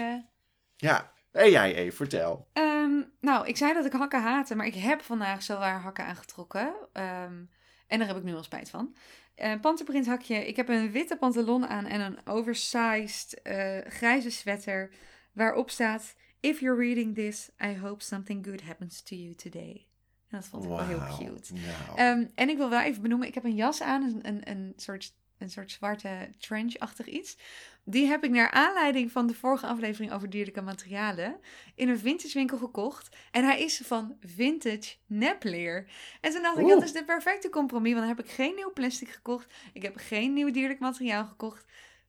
Ja. 0.75 1.12
En 1.31 1.50
jij, 1.50 1.92
vertel. 1.92 2.48
Ehm, 2.54 3.01
nou, 3.21 3.48
ik 3.48 3.57
zei 3.57 3.74
dat 3.74 3.86
ik 3.86 3.94
hakken 3.94 4.21
haatte, 4.21 4.56
maar 4.56 4.65
ik 4.65 4.75
heb 4.75 5.01
vandaag 5.01 5.44
zowaar 5.44 5.81
hakken 5.81 6.06
aangetrokken. 6.06 6.74
Ehm, 6.94 7.44
en 7.88 8.00
daar 8.00 8.07
heb 8.07 8.18
ik 8.18 8.24
nu 8.24 8.36
al 8.36 8.44
spijt 8.44 8.69
van. 8.69 8.95
Een 9.35 9.59
panterprint 9.59 10.06
hakje. 10.06 10.47
Ik 10.47 10.56
heb 10.56 10.69
een 10.69 10.91
witte 10.91 11.15
pantalon 11.15 11.68
aan 11.68 11.85
en 11.85 12.01
een 12.01 12.18
oversized 12.25 13.41
eh, 13.41 13.77
grijze 13.88 14.30
sweater 14.30 14.89
waarop 15.31 15.69
staat... 15.69 16.15
If 16.39 16.59
you're 16.59 16.80
reading 16.80 17.15
this, 17.15 17.50
I 17.63 17.77
hope 17.77 18.03
something 18.03 18.45
good 18.45 18.62
happens 18.62 19.01
to 19.01 19.15
you 19.15 19.35
today. 19.35 19.85
En 20.30 20.39
dat 20.39 20.47
vond 20.47 20.63
ik 20.63 20.69
wel 20.69 20.85
heel 20.85 21.18
cute. 21.18 21.53
Nou. 21.53 21.97
Ehm, 21.97 22.25
en 22.35 22.50
ik 22.50 22.57
wil 22.57 22.69
wel 22.69 22.81
even 22.81 23.01
benoemen, 23.01 23.27
ik 23.27 23.33
heb 23.33 23.44
een 23.44 23.56
jas 23.56 23.81
aan, 23.81 24.03
een, 24.03 24.27
een, 24.27 24.50
een, 24.50 24.74
soort, 24.75 25.13
een 25.44 25.50
soort 25.50 25.72
zwarte 25.72 26.30
trench-achtig 26.38 27.06
iets. 27.07 27.38
Die 27.86 28.07
heb 28.07 28.24
ik 28.24 28.30
naar 28.30 28.51
aanleiding 28.51 29.12
van 29.12 29.28
de 29.28 29.34
vorige 29.34 29.66
aflevering 29.68 30.12
over 30.12 30.30
dierlijke 30.30 30.62
materialen 30.62 31.36
in 31.75 31.90
een 31.90 32.00
vintage 32.00 32.38
winkel 32.38 32.57
gekocht. 32.57 33.16
En 33.31 33.44
hij 33.44 33.62
is 33.62 33.81
van 33.86 34.16
vintage 34.22 34.94
nepleer. 35.07 35.86
En 36.22 36.31
toen 36.31 36.42
dacht 36.42 36.57
ik, 36.57 36.68
dat 36.68 36.84
is 36.84 36.92
de 36.94 37.04
perfecte 37.06 37.50
compromis, 37.50 37.94
want 37.94 38.06
dan 38.07 38.16
heb 38.16 38.25
ik 38.25 38.31
geen 38.31 38.56
nieuw 38.56 38.74
plastic 38.74 39.10
gekocht. 39.10 39.54
Ik 39.74 39.81
heb 39.81 39.94
geen 39.98 40.34
nieuw 40.34 40.51
dierlijk 40.51 40.80
materiaal 40.80 41.25
gekocht. 41.25 41.66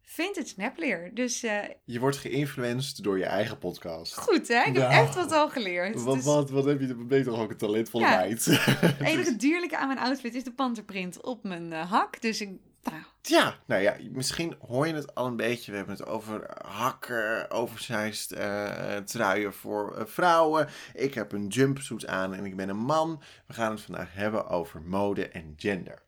Vintage 0.06 0.52
nepleer. 0.56 1.10
Dus 1.14 1.42
eh, 1.42 1.58
je 1.84 2.00
wordt 2.00 2.16
geïnfluenced 2.16 3.02
door 3.02 3.18
je 3.18 3.24
eigen 3.24 3.58
podcast. 3.58 4.18
goed 4.18 4.48
hè, 4.48 4.58
ik 4.58 4.64
heb 4.64 4.74
Nou. 4.74 4.92
echt 4.92 5.14
wat 5.14 5.32
al 5.32 5.48
geleerd. 5.50 6.02
Wat, 6.02 6.14
Dus- 6.14 6.24
wat, 6.24 6.50
wat 6.50 6.64
heb 6.64 6.80
je, 6.80 6.94
ben 6.94 7.18
je 7.18 7.24
toch 7.24 7.40
ook 7.40 7.50
een 7.50 7.56
talentvolle 7.56 8.04
Ja. 8.04 8.16
meid? 8.16 8.44
Het 8.44 9.00
enige 9.10 9.36
dierlijke 9.36 9.76
aan 9.76 9.86
mijn 9.86 9.98
outfit 9.98 10.34
is 10.34 10.44
de 10.44 10.52
panterprint 10.52 11.22
op 11.22 11.42
mijn 11.44 11.72
eh, 11.72 11.90
hak. 11.90 12.20
Dus 12.20 12.40
ik, 12.40 12.50
nou, 12.90 13.02
Ja, 13.22 13.58
nou 13.66 13.82
ja, 13.82 13.96
misschien 14.12 14.56
hoor 14.66 14.86
je 14.86 14.94
het 14.94 15.14
al 15.14 15.26
een 15.26 15.36
beetje. 15.36 15.70
We 15.70 15.76
hebben 15.76 15.96
het 15.96 16.06
over 16.06 16.50
hakken, 16.66 17.50
oversized 17.50 18.32
eh, 18.32 18.96
truien 18.96 19.52
voor 19.52 19.96
eh, 19.96 20.06
vrouwen. 20.06 20.68
Ik 20.94 21.14
heb 21.14 21.32
een 21.32 21.46
jumpsuit 21.46 22.06
aan 22.06 22.34
en 22.34 22.44
ik 22.44 22.56
ben 22.56 22.68
een 22.68 22.84
man. 22.84 23.22
We 23.46 23.52
gaan 23.52 23.70
het 23.70 23.80
vandaag 23.80 24.14
hebben 24.14 24.48
over 24.48 24.82
mode 24.82 25.28
en 25.28 25.54
gender. 25.56 26.02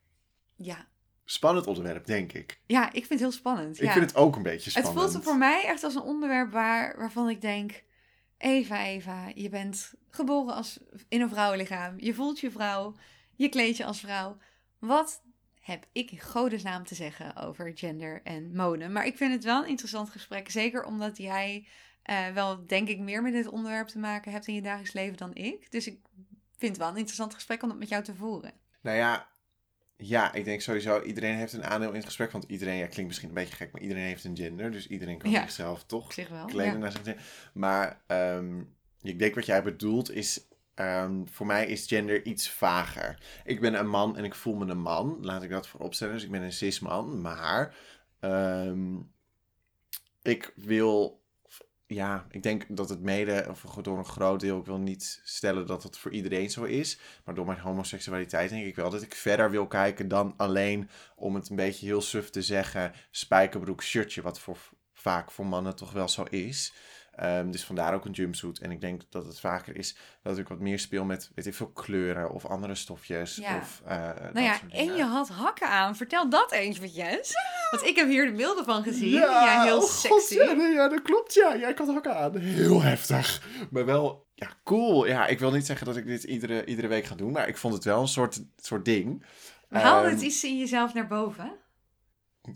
ja. 0.57 0.87
Spannend 1.29 1.67
onderwerp, 1.67 2.07
denk 2.07 2.33
ik. 2.33 2.61
ja, 2.67 2.87
ik 2.87 2.93
vind 2.93 3.09
het 3.09 3.19
heel 3.19 3.33
spannend. 3.33 3.77
Ik 3.77 3.87
ja. 3.87 3.93
vind 3.93 4.05
het 4.05 4.17
ook 4.17 4.37
een 4.37 4.43
beetje 4.43 4.71
het 4.71 4.85
spannend. 4.85 5.13
voelt 5.13 5.25
voor 5.25 5.37
mij 5.39 5.65
echt 5.65 5.83
als 5.85 5.95
een 5.95 6.03
onderwerp 6.03 6.53
waar, 6.53 6.99
waarvan 6.99 7.29
ik 7.29 7.41
denk... 7.41 7.85
Eva, 8.39 8.85
Eva, 8.85 9.31
je 9.35 9.49
bent 9.49 9.95
geboren 10.11 10.55
als, 10.55 10.79
in 11.09 11.21
een 11.21 11.29
vrouwenlichaam. 11.29 11.95
Je 11.97 12.15
voelt 12.15 12.41
je 12.41 12.51
vrouw. 12.51 12.95
Je 13.35 13.49
kleed 13.49 13.77
je 13.77 13.85
als 13.85 14.01
vrouw. 14.01 14.37
Wat 14.79 15.23
heb 15.67 15.87
ik 15.93 16.11
in 16.11 16.21
godesnaam 16.21 16.85
te 16.85 16.95
zeggen 16.95 17.37
over 17.37 17.73
gender 17.75 18.21
en 18.25 18.55
mode? 18.55 18.89
Maar 18.89 19.07
ik 19.07 19.17
vind 19.17 19.33
het 19.33 19.45
wel 19.45 19.63
een 19.63 19.69
interessant 19.69 20.11
gesprek. 20.11 20.51
Zeker 20.51 20.85
omdat 20.85 21.17
jij 21.17 21.67
eh, 22.03 22.29
wel, 22.29 22.67
denk 22.67 22.89
ik, 22.89 22.99
meer 22.99 23.23
met 23.23 23.33
dit 23.33 23.47
onderwerp 23.47 23.87
te 23.87 23.99
maken 23.99 24.33
hebt 24.33 24.47
in 24.47 24.55
je 24.55 24.63
dagelijks 24.63 24.93
leven 24.93 25.17
dan 25.17 25.35
ik. 25.35 25.71
Dus 25.71 25.87
ik 25.87 25.99
vind 26.57 26.73
het 26.73 26.81
wel 26.81 26.89
een 26.89 26.97
interessant 26.97 27.35
gesprek 27.35 27.63
om 27.63 27.69
dat 27.69 27.79
met 27.79 27.89
jou 27.89 28.03
te 28.03 28.15
voeren. 28.15 28.53
Nou 28.81 28.97
ja, 28.97 29.29
ja, 29.97 30.33
ik 30.33 30.45
denk 30.45 30.61
sowieso, 30.61 31.03
iedereen 31.03 31.35
heeft 31.37 31.53
een 31.53 31.65
aandeel 31.65 31.89
in 31.89 31.97
het 31.97 32.05
gesprek. 32.05 32.31
Want 32.31 32.45
iedereen, 32.45 32.77
ja, 32.77 32.87
klinkt 32.87 33.07
misschien 33.07 33.29
een 33.29 33.35
beetje 33.35 33.57
gek, 33.57 33.73
maar 33.73 33.83
iedereen 33.83 34.05
heeft 34.05 34.25
een 34.25 34.37
gender. 34.37 34.71
Dus 34.71 34.87
iedereen 34.87 35.19
kan 35.19 35.31
Ja. 35.31 35.41
zichzelf 35.41 35.85
toch 35.85 36.13
zich 36.13 36.29
wel. 36.29 36.47
kleden 36.47 36.73
ja. 36.73 36.79
naar 36.79 36.93
zijn. 37.05 37.19
Maar 37.53 38.01
ehm, 38.07 38.61
ik 39.03 39.19
denk 39.19 39.35
wat 39.35 39.47
jij 39.47 39.63
bedoelt 39.63 40.11
is... 40.11 40.41
ehm, 40.77 41.27
voor 41.27 41.47
mij 41.47 41.67
is 41.67 41.87
gender 41.87 42.25
iets 42.25 42.51
vager. 42.51 43.19
Ik 43.45 43.61
ben 43.61 43.75
een 43.75 43.89
man 43.89 44.17
en 44.17 44.25
ik 44.25 44.35
voel 44.35 44.55
me 44.55 44.67
een 44.67 44.81
man. 44.81 45.19
Laat 45.21 45.43
ik 45.43 45.51
dat 45.51 45.69
voorop 45.69 45.95
stellen. 45.95 46.15
Dus 46.15 46.25
ik 46.25 46.31
ben 46.31 46.43
een 46.43 46.53
cis-man. 46.53 47.21
Maar 47.21 47.77
ehm, 48.21 48.97
ik 50.23 50.53
wil... 50.57 51.25
Ja, 51.89 52.27
ik 52.31 52.43
denk 52.43 52.65
dat 52.69 52.89
het 52.89 53.01
mede, 53.01 53.47
of 53.51 53.61
door 53.61 53.99
een 53.99 54.05
groot 54.05 54.41
deel, 54.41 54.59
ik 54.59 54.67
wil 54.67 54.79
niet 54.79 55.21
stellen 55.25 55.67
dat 55.67 55.83
het 55.83 55.99
voor 55.99 56.13
iedereen 56.13 56.51
zo 56.51 56.65
is. 56.65 56.99
Maar 57.25 57.35
door 57.35 57.47
mijn 57.47 57.59
homoseksualiteit 57.59 58.51
denk 58.51 58.67
ik 58.67 58.77
wel 58.77 58.91
dat 58.91 59.03
ik 59.03 59.15
verder 59.15 59.51
wil 59.51 59.67
kijken 59.67 60.09
dan 60.09 60.35
alleen, 60.37 60.91
om 61.17 61.35
het 61.35 61.49
een 61.49 61.57
beetje 61.57 61.87
heel 61.87 62.01
suf 62.01 62.31
te 62.31 62.43
zeggen, 62.43 62.93
spijkerbroek 63.11 63.83
shirtje. 63.83 64.23
Wat 64.23 64.41
voor, 64.41 64.59
vaak 64.93 65.31
voor 65.31 65.47
mannen 65.47 65.77
toch 65.77 65.93
wel 65.93 66.09
zo 66.09 66.23
is. 66.23 66.73
Ehm, 67.17 67.51
dus 67.51 67.65
vandaar 67.65 67.95
ook 67.95 68.05
een 68.05 68.13
jumpsuit. 68.13 68.59
En 68.59 68.71
ik 68.71 68.81
denk 68.81 69.03
dat 69.11 69.27
het 69.27 69.41
vaker 69.41 69.77
is 69.77 69.97
dat 70.23 70.39
ik 70.39 70.49
wat 70.49 70.61
meer 70.61 70.79
speel 70.79 71.05
met, 71.05 71.31
weet 71.35 71.47
ik 71.47 71.55
veel, 71.55 71.71
kleuren 71.71 72.31
of 72.31 72.47
andere 72.47 72.75
stofjes. 72.75 73.37
Ja. 73.37 73.57
Of, 73.57 73.83
dat 73.85 74.33
Nou 74.33 74.47
ja, 74.47 74.61
en 74.71 74.97
je 74.97 75.03
had 75.03 75.29
hakken 75.29 75.69
aan. 75.69 75.97
Vertel 75.97 76.29
dat 76.29 76.53
eens, 76.53 76.79
Jess. 76.79 77.33
Want 77.71 77.85
ik 77.85 77.97
heb 77.97 78.09
hier 78.09 78.27
de 78.27 78.33
beelden 78.33 78.65
van 78.65 78.83
gezien. 78.83 79.09
Ja, 79.09 79.63
heel 79.63 79.77
oh 79.77 79.89
sexy. 79.91 80.09
God, 80.09 80.49
ja, 80.49 80.53
nee, 80.53 80.73
ja, 80.73 80.89
dat 80.89 81.03
klopt. 81.03 81.35
Ja, 81.35 81.55
ja, 81.55 81.69
ik 81.69 81.79
had 81.79 81.89
hakken 81.89 82.17
aan. 82.17 82.37
Heel 82.37 82.83
heftig. 82.83 83.43
Maar 83.71 83.85
wel, 83.85 84.27
ja, 84.35 84.49
cool. 84.65 85.07
Ja, 85.07 85.27
ik 85.27 85.39
wil 85.39 85.51
niet 85.51 85.67
zeggen 85.67 85.87
dat 85.87 85.97
ik 85.97 86.07
dit 86.07 86.25
iedere, 86.25 86.65
iedere 86.65 86.89
week 86.89 87.05
ga 87.05 87.15
doen, 87.15 87.33
maar 87.33 87.49
ik 87.49 87.57
vond 87.57 87.75
het 87.75 87.85
wel 87.85 88.01
een 88.01 88.09
soort, 88.09 88.45
soort 88.57 88.85
ding. 88.85 89.25
Haal 89.69 90.03
Ehm, 90.05 90.11
het 90.11 90.23
iets 90.23 90.45
in 90.45 90.59
jezelf 90.59 90.95
naar 90.95 91.07
boven. 91.07 91.53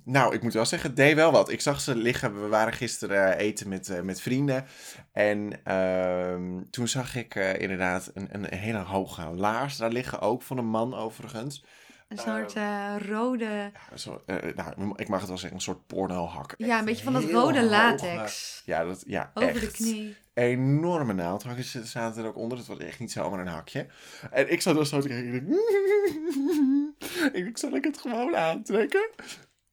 Nou, 0.04 0.34
ik 0.34 0.42
moet 0.42 0.52
wel 0.52 0.66
zeggen, 0.66 0.88
het 0.88 0.98
deed 0.98 1.14
wel 1.14 1.32
wat. 1.32 1.50
Ik 1.50 1.60
zag 1.60 1.80
ze 1.80 1.96
liggen. 1.96 2.42
We 2.42 2.48
waren 2.48 2.72
gisteren 2.72 3.36
eh, 3.36 3.46
eten 3.46 3.68
met, 3.68 3.88
eh, 3.88 4.00
met 4.00 4.20
vrienden. 4.20 4.64
En 5.12 5.64
ehm, 5.64 6.62
toen 6.70 6.88
zag 6.88 7.16
ik 7.16 7.34
eh, 7.34 7.60
inderdaad 7.60 8.10
een, 8.14 8.28
een 8.30 8.58
hele 8.58 8.78
hoge 8.78 9.22
laars 9.22 9.76
daar 9.76 9.90
liggen. 9.92 10.20
Ook 10.20 10.42
van 10.42 10.58
een 10.58 10.68
man 10.68 10.94
overigens. 10.94 11.64
Een 12.08 12.18
soort 12.18 12.54
eh, 12.54 12.94
rode... 13.08 13.70
Ja, 13.90 13.96
zo, 13.96 14.22
nou, 14.26 14.92
ik 14.96 15.08
mag 15.08 15.18
het 15.18 15.28
wel 15.28 15.38
zeggen, 15.38 15.58
een 15.58 15.64
soort 15.64 15.86
pornohak. 15.86 16.54
Ja, 16.56 16.78
een 16.78 16.84
beetje 16.84 17.04
van 17.04 17.12
dat 17.12 17.24
rode 17.24 17.62
latex. 17.62 18.62
Ja, 18.64 18.84
dat, 18.84 19.02
ja 19.06 19.30
Over 19.34 19.50
echt. 19.50 19.60
de 19.60 19.70
knie. 19.70 20.16
Enorme 20.34 21.12
naaldhakjes 21.12 21.82
zaten 21.82 22.22
er 22.22 22.28
ook 22.28 22.36
onder. 22.36 22.58
Het 22.58 22.66
was 22.66 22.78
echt 22.78 22.98
niet 22.98 23.12
zomaar 23.12 23.40
een 23.40 23.46
hakje. 23.46 23.86
En 24.30 24.52
ik 24.52 24.62
zat 24.62 24.76
er 24.76 24.86
zo 24.86 25.00
te 25.00 25.08
kijken. 25.08 25.32
en 25.32 25.48
Ik, 27.32 27.44
denk, 27.44 27.58
zal 27.58 27.74
ik 27.74 27.84
het 27.84 27.98
gewoon 27.98 28.36
aantrekken? 28.36 29.10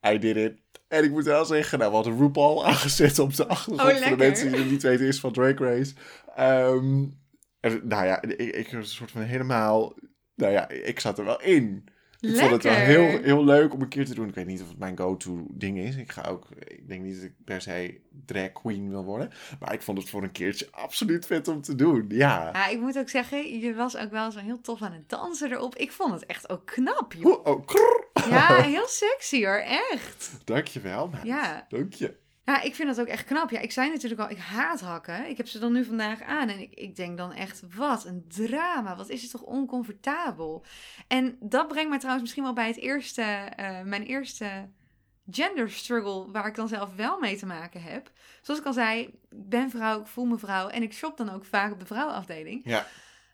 I 0.06 0.18
did 0.18 0.38
it. 0.38 0.54
En 0.88 1.04
ik 1.04 1.12
moet 1.12 1.26
wel 1.26 1.46
zeggen, 1.46 1.80
nou, 1.80 1.90
we 1.90 1.96
hadden 1.96 2.18
RuPaul 2.18 2.66
aangezet 2.68 3.20
op 3.20 3.36
de 3.36 3.48
achtergrond. 3.48 3.92
Oh, 3.92 3.98
voor 3.98 4.10
de 4.10 4.24
mensen 4.24 4.52
die 4.52 4.60
het 4.60 4.70
niet 4.70 4.84
weten, 4.84 5.08
is 5.08 5.20
van 5.20 5.32
Drag 5.34 5.58
Race. 5.58 5.94
Ehm, 6.36 7.06
en, 7.60 7.82
nou 7.84 8.06
ja, 8.06 8.22
ik, 8.22 8.56
ik 8.56 8.66
was 8.66 8.74
een 8.74 8.86
soort 8.86 9.12
van 9.12 9.22
helemaal... 9.22 9.96
Nou 10.36 10.52
ja, 10.52 10.70
ik 10.70 11.00
zat 11.00 11.18
er 11.18 11.26
wel 11.26 11.42
in. 11.42 11.88
Ik 12.20 12.36
vond 12.36 12.52
het 12.52 12.64
wel 12.64 12.74
heel, 12.74 13.22
heel 13.22 13.44
leuk 13.46 13.74
om 13.74 13.82
een 13.82 13.88
keer 13.88 14.06
te 14.06 14.14
doen. 14.16 14.28
Ik 14.28 14.36
weet 14.36 14.46
niet 14.46 14.62
of 14.62 14.68
het 14.68 14.78
mijn 14.78 14.98
go-to 14.98 15.46
ding 15.50 15.78
is. 15.78 15.96
Ik 15.96 16.12
ga 16.12 16.22
ook, 16.30 16.48
ik 16.68 16.88
denk 16.88 17.04
niet 17.04 17.16
dat 17.16 17.24
ik 17.24 17.34
per 17.46 17.62
se 17.62 18.00
drag 18.26 18.52
queen 18.52 18.90
wil 18.90 19.04
worden. 19.04 19.32
Maar 19.60 19.74
ik 19.74 19.82
vond 19.82 19.98
het 19.98 20.10
voor 20.10 20.24
een 20.24 20.32
keertje 20.32 20.68
absoluut 20.72 21.26
vet 21.26 21.48
om 21.48 21.62
te 21.62 21.76
doen. 21.76 22.06
Ja. 22.10 22.50
Ja, 22.54 22.68
ik 22.68 22.80
moet 22.80 22.98
ook 22.98 23.10
zeggen, 23.10 23.60
je 23.60 23.74
was 23.74 23.98
ook 23.98 24.12
wel 24.12 24.32
zo 24.32 24.40
heel 24.40 24.62
tof 24.62 24.82
aan 24.82 24.94
het 24.94 25.10
dansen 25.10 25.52
erop. 25.52 25.76
Ik 25.76 25.92
vond 25.92 26.14
het 26.14 26.26
echt 26.26 26.50
ook 26.50 26.66
knap, 26.66 27.14
joh. 27.14 27.46
Oh. 27.46 27.64
Ja, 28.30 28.62
heel 28.64 28.88
sexy 28.88 29.46
hoor, 29.46 29.64
echt. 29.92 30.32
Dankjewel, 30.44 31.08
meid. 31.08 31.26
Ja. 31.26 31.66
Dank 31.70 31.94
je. 31.94 32.26
Ja, 32.48 32.62
ik 32.62 32.76
vind 32.76 32.88
dat 32.90 33.00
ook 33.00 33.12
echt 33.12 33.26
knap. 33.26 33.50
Ja, 33.50 33.60
ik 33.60 33.72
zei 33.72 33.90
natuurlijk 33.90 34.22
al, 34.22 34.30
ik 34.30 34.38
haat 34.38 34.82
hakken. 34.82 35.30
Ik 35.30 35.38
heb 35.38 35.48
ze 35.48 35.60
dan 35.60 35.74
nu 35.74 35.84
vandaag 35.84 36.22
aan 36.22 36.50
en 36.50 36.60
ik, 36.60 36.74
ik 36.74 36.96
denk 36.96 37.18
dan 37.18 37.34
echt, 37.34 37.62
wat 37.76 38.06
een 38.06 38.26
drama. 38.28 38.96
Wat 38.96 39.10
is 39.10 39.22
het 39.22 39.32
toch 39.32 39.42
oncomfortabel. 39.42 40.66
En 41.08 41.38
dat 41.40 41.68
brengt 41.68 41.90
mij 41.90 41.98
trouwens 41.98 42.24
misschien 42.24 42.44
wel 42.44 42.54
bij 42.54 42.68
het 42.68 42.78
eerste, 42.78 43.22
eh, 43.22 43.82
mijn 43.82 44.04
eerste 44.04 44.70
gender 45.30 45.72
struggle, 45.72 46.32
waar 46.32 46.48
ik 46.48 46.56
dan 46.56 46.68
zelf 46.68 46.96
wel 46.96 47.20
mee 47.20 47.38
te 47.38 47.46
maken 47.46 47.82
heb. 47.82 48.12
Zoals 48.42 48.60
ik 48.60 48.66
al 48.66 48.74
zei, 48.74 49.02
ik 49.02 49.14
ben 49.30 49.70
vrouw, 49.70 50.00
ik 50.00 50.08
voel 50.08 50.26
me 50.26 50.38
vrouw 50.38 50.68
en 50.68 50.84
ik 50.84 50.94
shop 50.94 51.18
dan 51.18 51.30
ook 51.30 51.46
vaak 51.46 51.72
op 51.72 51.80
de 51.80 51.86
vrouwenafdeling. 51.86 52.62
Ja. 52.64 52.88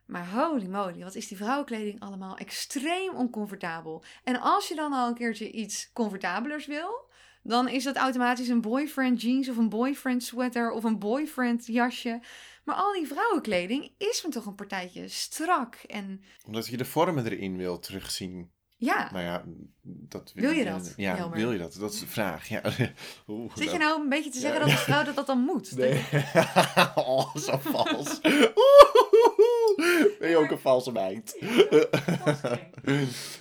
Maar 0.06 0.30
holy 0.30 0.68
moly, 0.68 1.04
wat 1.04 1.16
is 1.16 1.28
die 1.28 1.38
vrouwenkleding 1.38 2.00
allemaal 2.00 2.38
extreem 2.38 3.16
oncomfortabel. 3.16 4.04
En 4.24 4.40
als 4.40 4.68
je 4.68 4.76
dan 4.76 4.94
al 4.94 5.08
een 5.08 5.14
keertje 5.14 5.52
iets 5.52 5.90
comfortabelers 5.92 6.66
wil, 6.66 7.12
dan 7.44 7.68
is 7.70 7.84
dat 7.84 7.96
automatisch 7.96 8.48
een 8.48 8.62
boyfriend 8.62 9.22
jeans 9.22 9.50
of 9.50 9.58
een 9.58 9.70
boyfriend 9.70 10.24
sweater 10.24 10.72
of 10.72 10.84
een 10.84 11.00
boyfriend 11.00 11.66
jasje. 11.68 12.22
Maar 12.64 12.76
al 12.76 12.94
die 12.94 13.08
vrouwenkleding 13.08 13.92
is 13.98 14.24
me 14.26 14.32
toch 14.32 14.46
een 14.46 14.56
partijtje 14.56 15.08
strak 15.08 15.76
en 15.76 16.24
Omdat 16.46 16.68
je 16.68 16.78
de 16.78 16.86
vormen 16.86 17.26
erin 17.26 17.58
wil 17.58 17.80
terugzien. 17.80 18.52
ja. 18.78 19.10
Nou 19.12 19.24
ja, 19.24 19.44
dat 19.82 20.32
Wil 20.36 20.52
je 20.52 20.60
ik- 20.60 20.66
dat, 20.68 20.94
Ja, 20.96 21.30
wil 21.30 21.52
je 21.52 21.58
dat? 21.58 21.76
Dat 21.80 21.94
is 21.94 22.00
de 22.00 22.08
vraag. 22.08 22.48
Ja. 22.50 22.62
Oeh, 23.28 23.52
Zit 23.56 23.64
je 23.64 23.70
dat- 23.70 23.80
nou 23.80 24.02
een 24.02 24.10
beetje 24.10 24.30
te 24.30 24.40
zeggen 24.40 24.60
dat 24.60 24.70
een 24.70 24.78
vrouw 24.78 25.04
dat 25.04 25.16
dat 25.16 25.28
dan 25.28 25.40
moet? 25.40 25.76
Nee. 25.76 26.06
oh, 26.96 27.36
zo 27.36 27.58
vals. 27.62 28.20
Ben 30.20 30.30
je 30.30 30.38
ook 30.38 30.52
een 30.52 30.60
valse 30.60 30.92
meid? 30.92 31.38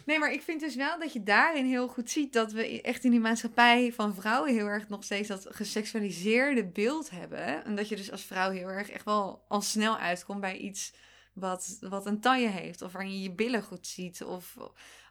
Nee, 0.07 0.19
maar 0.19 0.33
ik 0.33 0.43
vind 0.43 0.61
dus 0.61 0.75
wel 0.75 0.99
dat 0.99 1.13
je 1.13 1.23
daarin 1.23 1.65
heel 1.65 1.89
goed 1.89 2.11
ziet 2.11 2.33
dat 2.33 2.53
we 2.53 2.81
echt 2.81 3.05
in 3.05 3.11
die 3.11 3.21
maatschappij 3.21 3.93
van 3.93 4.15
vrouwen 4.15 4.53
heel 4.53 4.67
erg 4.67 4.89
nog 4.89 5.05
steeds 5.05 5.29
dat 5.29 5.47
geseksualiseerde 5.51 6.65
beeld 6.65 7.11
hebben. 7.11 7.65
En 7.65 7.77
dat 7.77 7.89
je 7.89 7.97
dus 7.97 8.11
als 8.11 8.25
vrouw 8.25 8.51
heel 8.51 8.69
erg 8.69 8.91
echt 8.91 9.05
wel 9.05 9.45
al 9.49 9.61
snel 9.61 9.99
uitkomt 9.99 10.41
bij 10.41 10.57
iets 10.57 10.93
wat, 11.33 11.79
wat 11.81 12.07
een 12.07 12.21
taille 12.21 12.49
heeft. 12.49 12.83
Of 12.83 12.93
waarin 12.93 13.13
je 13.13 13.23
je 13.23 13.33
billen 13.33 13.63
goed 13.63 13.87
ziet. 13.87 14.25
Of, 14.25 14.57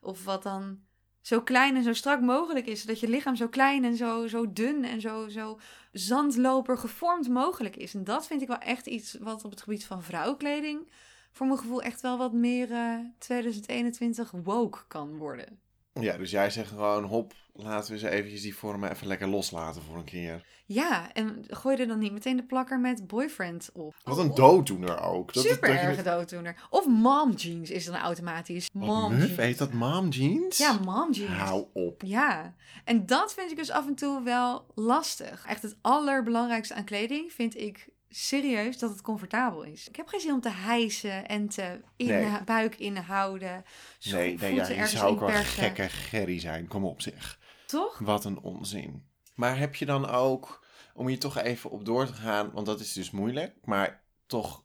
of 0.02 0.24
wat 0.24 0.44
dan 0.44 0.80
zo 1.22 1.42
klein 1.42 1.76
en 1.76 1.84
zo 1.84 1.94
strak 1.94 2.22
mogelijk 2.22 2.66
is. 2.66 2.82
Zodat 2.82 3.00
je 3.00 3.10
lichaam 3.10 3.36
zo 3.36 3.48
klein 3.48 3.84
en 3.84 3.96
zo, 3.96 4.28
zo 4.28 4.54
dun 4.54 4.86
en 4.86 5.02
zo, 5.02 5.28
zo 5.28 5.60
zandloper 5.92 6.78
gevormd 6.78 7.30
mogelijk 7.30 7.76
is. 7.76 7.94
En 7.94 8.04
dat 8.04 8.28
vind 8.28 8.42
ik 8.42 8.48
wel 8.48 8.58
echt 8.58 8.88
iets 8.88 9.18
wat 9.20 9.44
op 9.46 9.52
het 9.52 9.62
gebied 9.62 9.86
van 9.86 10.04
vrouwenkleding 10.04 10.92
voor 11.32 11.48
mijn 11.48 11.60
gevoel 11.60 11.82
echt 11.82 12.02
wel 12.02 12.18
wat 12.18 12.34
meer 12.34 12.72
eh, 12.72 12.96
2021 13.18 14.32
woke 14.44 14.80
kan 14.88 15.18
worden. 15.18 15.60
Ja, 15.94 16.18
dus 16.18 16.32
jij 16.32 16.50
zegt 16.50 16.70
gewoon, 16.70 17.04
hop, 17.04 17.34
laten 17.54 17.94
we 17.94 18.00
ze 18.00 18.10
eventjes 18.10 18.42
die 18.42 18.56
vormen 18.56 18.92
even 18.92 19.08
lekker 19.08 19.28
loslaten 19.28 19.82
voor 19.82 19.98
een 19.98 20.04
keer. 20.04 20.46
Ja, 20.66 21.14
en 21.14 21.44
gooi 21.48 21.78
er 21.78 21.88
dan 21.88 22.00
niet 22.00 22.12
meteen 22.12 22.36
de 22.36 22.44
plakker 22.44 22.80
met 22.80 23.08
boyfriend 23.08 23.70
op. 23.74 23.96
Wat 24.04 24.18
een 24.18 24.36
dooddoener 24.36 25.02
ook. 25.02 25.34
Dat, 25.34 25.44
Super 25.44 25.68
dat 25.68 25.78
erge 25.78 26.02
dooddoener. 26.04 26.68
Of 26.70 26.88
mom 26.88 27.32
jeans 27.32 27.70
is 27.70 27.86
dan 27.86 27.96
automatisch. 27.96 28.70
Mom 28.74 29.18
jeans. 29.18 29.36
heet 29.36 29.58
dat 29.58 29.74
mom 29.74 30.10
jeans? 30.10 30.58
Ja, 30.58 30.80
mom 30.84 31.12
jeans. 31.12 31.32
Hou 31.32 31.66
op. 31.74 32.02
Ja, 32.06 32.56
en 32.84 33.06
dat 33.06 33.34
vind 33.34 33.52
ik 33.52 33.58
dus 33.58 33.72
af 33.72 33.88
en 33.88 33.96
toe 33.96 34.24
wel 34.24 34.66
lastig. 34.76 35.46
Echt 35.48 35.62
het 35.62 35.78
allerbelangrijkste 35.82 36.74
aan 36.74 36.84
kleding 36.84 37.32
vind 37.32 37.58
ik 37.58 37.88
serieus 38.12 38.78
dat 38.78 38.90
het 38.90 39.02
comfortabel 39.02 39.64
is. 39.64 39.88
Ik 39.88 39.96
heb 39.96 40.08
geen 40.08 40.20
zin 40.20 40.34
om 40.34 40.42
te 40.42 40.50
hijsen 40.50 41.28
en 41.28 41.50
te 41.50 41.82
in 41.96 42.08
Nee. 42.08 42.44
buik 42.46 42.76
inhouden. 42.76 43.66
Nee, 44.04 44.38
nee 44.38 44.54
ja, 44.54 44.68
je 44.68 44.88
zou 44.88 45.12
ook 45.12 45.20
wel 45.20 45.30
gekke 45.30 45.90
gerry 45.90 46.40
zijn. 46.40 46.68
Kom 46.68 46.86
op 46.86 47.02
zeg. 47.02 47.40
Toch? 47.66 48.00
Wat 48.00 48.26
een 48.26 48.40
onzin. 48.40 49.10
Maar 49.36 49.58
heb 49.58 49.76
je 49.76 49.86
dan 49.86 50.10
ook, 50.10 50.66
om 50.94 51.08
hier 51.08 51.20
toch 51.20 51.38
even 51.38 51.70
op 51.70 51.86
door 51.86 52.06
te 52.06 52.14
gaan, 52.14 52.52
want 52.52 52.66
dat 52.66 52.80
is 52.80 52.94
dus 52.94 53.12
moeilijk, 53.12 53.56
maar 53.64 54.04
toch, 54.26 54.64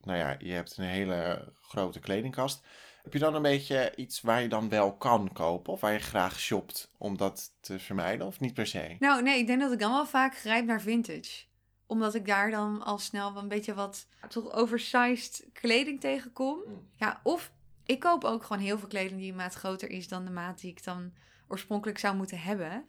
nou 0.00 0.18
ja, 0.18 0.36
je 0.38 0.52
hebt 0.52 0.76
een 0.76 0.84
hele 0.84 1.52
grote 1.60 2.00
kledingkast. 2.00 2.66
Heb 3.02 3.12
je 3.12 3.18
dan 3.18 3.34
een 3.34 3.42
beetje 3.42 3.92
iets 3.96 4.20
waar 4.20 4.42
je 4.42 4.48
dan 4.48 4.68
wel 4.68 4.96
kan 4.96 5.32
kopen 5.32 5.72
of 5.72 5.80
waar 5.80 5.92
je 5.92 5.98
graag 5.98 6.40
shopt 6.40 6.92
om 6.98 7.16
dat 7.16 7.50
te 7.60 7.78
vermijden 7.78 8.26
of 8.26 8.40
niet 8.40 8.54
per 8.54 8.66
se? 8.66 8.96
Nou, 8.98 9.22
nee, 9.22 9.38
ik 9.38 9.46
denk 9.46 9.60
dat 9.60 9.72
ik 9.72 9.78
dan 9.78 9.92
wel 9.92 10.06
vaak 10.06 10.36
grijp 10.36 10.64
naar 10.64 10.80
vintage. 10.80 11.44
Omdat 11.86 12.14
ik 12.14 12.26
daar 12.26 12.50
dan 12.50 12.82
al 12.82 12.98
snel 12.98 13.36
een 13.36 13.48
beetje 13.48 13.74
wat 13.74 14.06
toch 14.28 14.52
oversized 14.52 15.46
kleding 15.52 16.00
tegenkom. 16.00 16.58
Mm. 16.66 16.88
Ja, 16.96 17.20
of 17.22 17.52
ik 17.84 18.00
koop 18.00 18.24
ook 18.24 18.42
gewoon 18.42 18.62
heel 18.62 18.78
veel 18.78 18.88
kleding 18.88 19.20
die 19.20 19.30
een 19.30 19.36
maat 19.36 19.54
groter 19.54 19.90
is 19.90 20.08
dan 20.08 20.24
de 20.24 20.30
maat 20.30 20.60
die 20.60 20.70
ik 20.70 20.84
dan 20.84 21.12
oorspronkelijk 21.48 21.98
zou 21.98 22.16
moeten 22.16 22.40
hebben. 22.40 22.86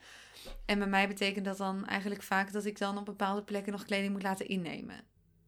En 0.65 0.79
bij 0.79 0.87
mij 0.87 1.07
betekent 1.07 1.45
dat 1.45 1.57
dan 1.57 1.85
eigenlijk 1.85 2.23
vaak 2.23 2.51
dat 2.51 2.65
ik 2.65 2.77
dan 2.77 2.97
op 2.97 3.05
bepaalde 3.05 3.43
plekken 3.43 3.71
nog 3.71 3.85
kleding 3.85 4.11
moet 4.11 4.23
laten 4.23 4.47
innemen. 4.47 5.03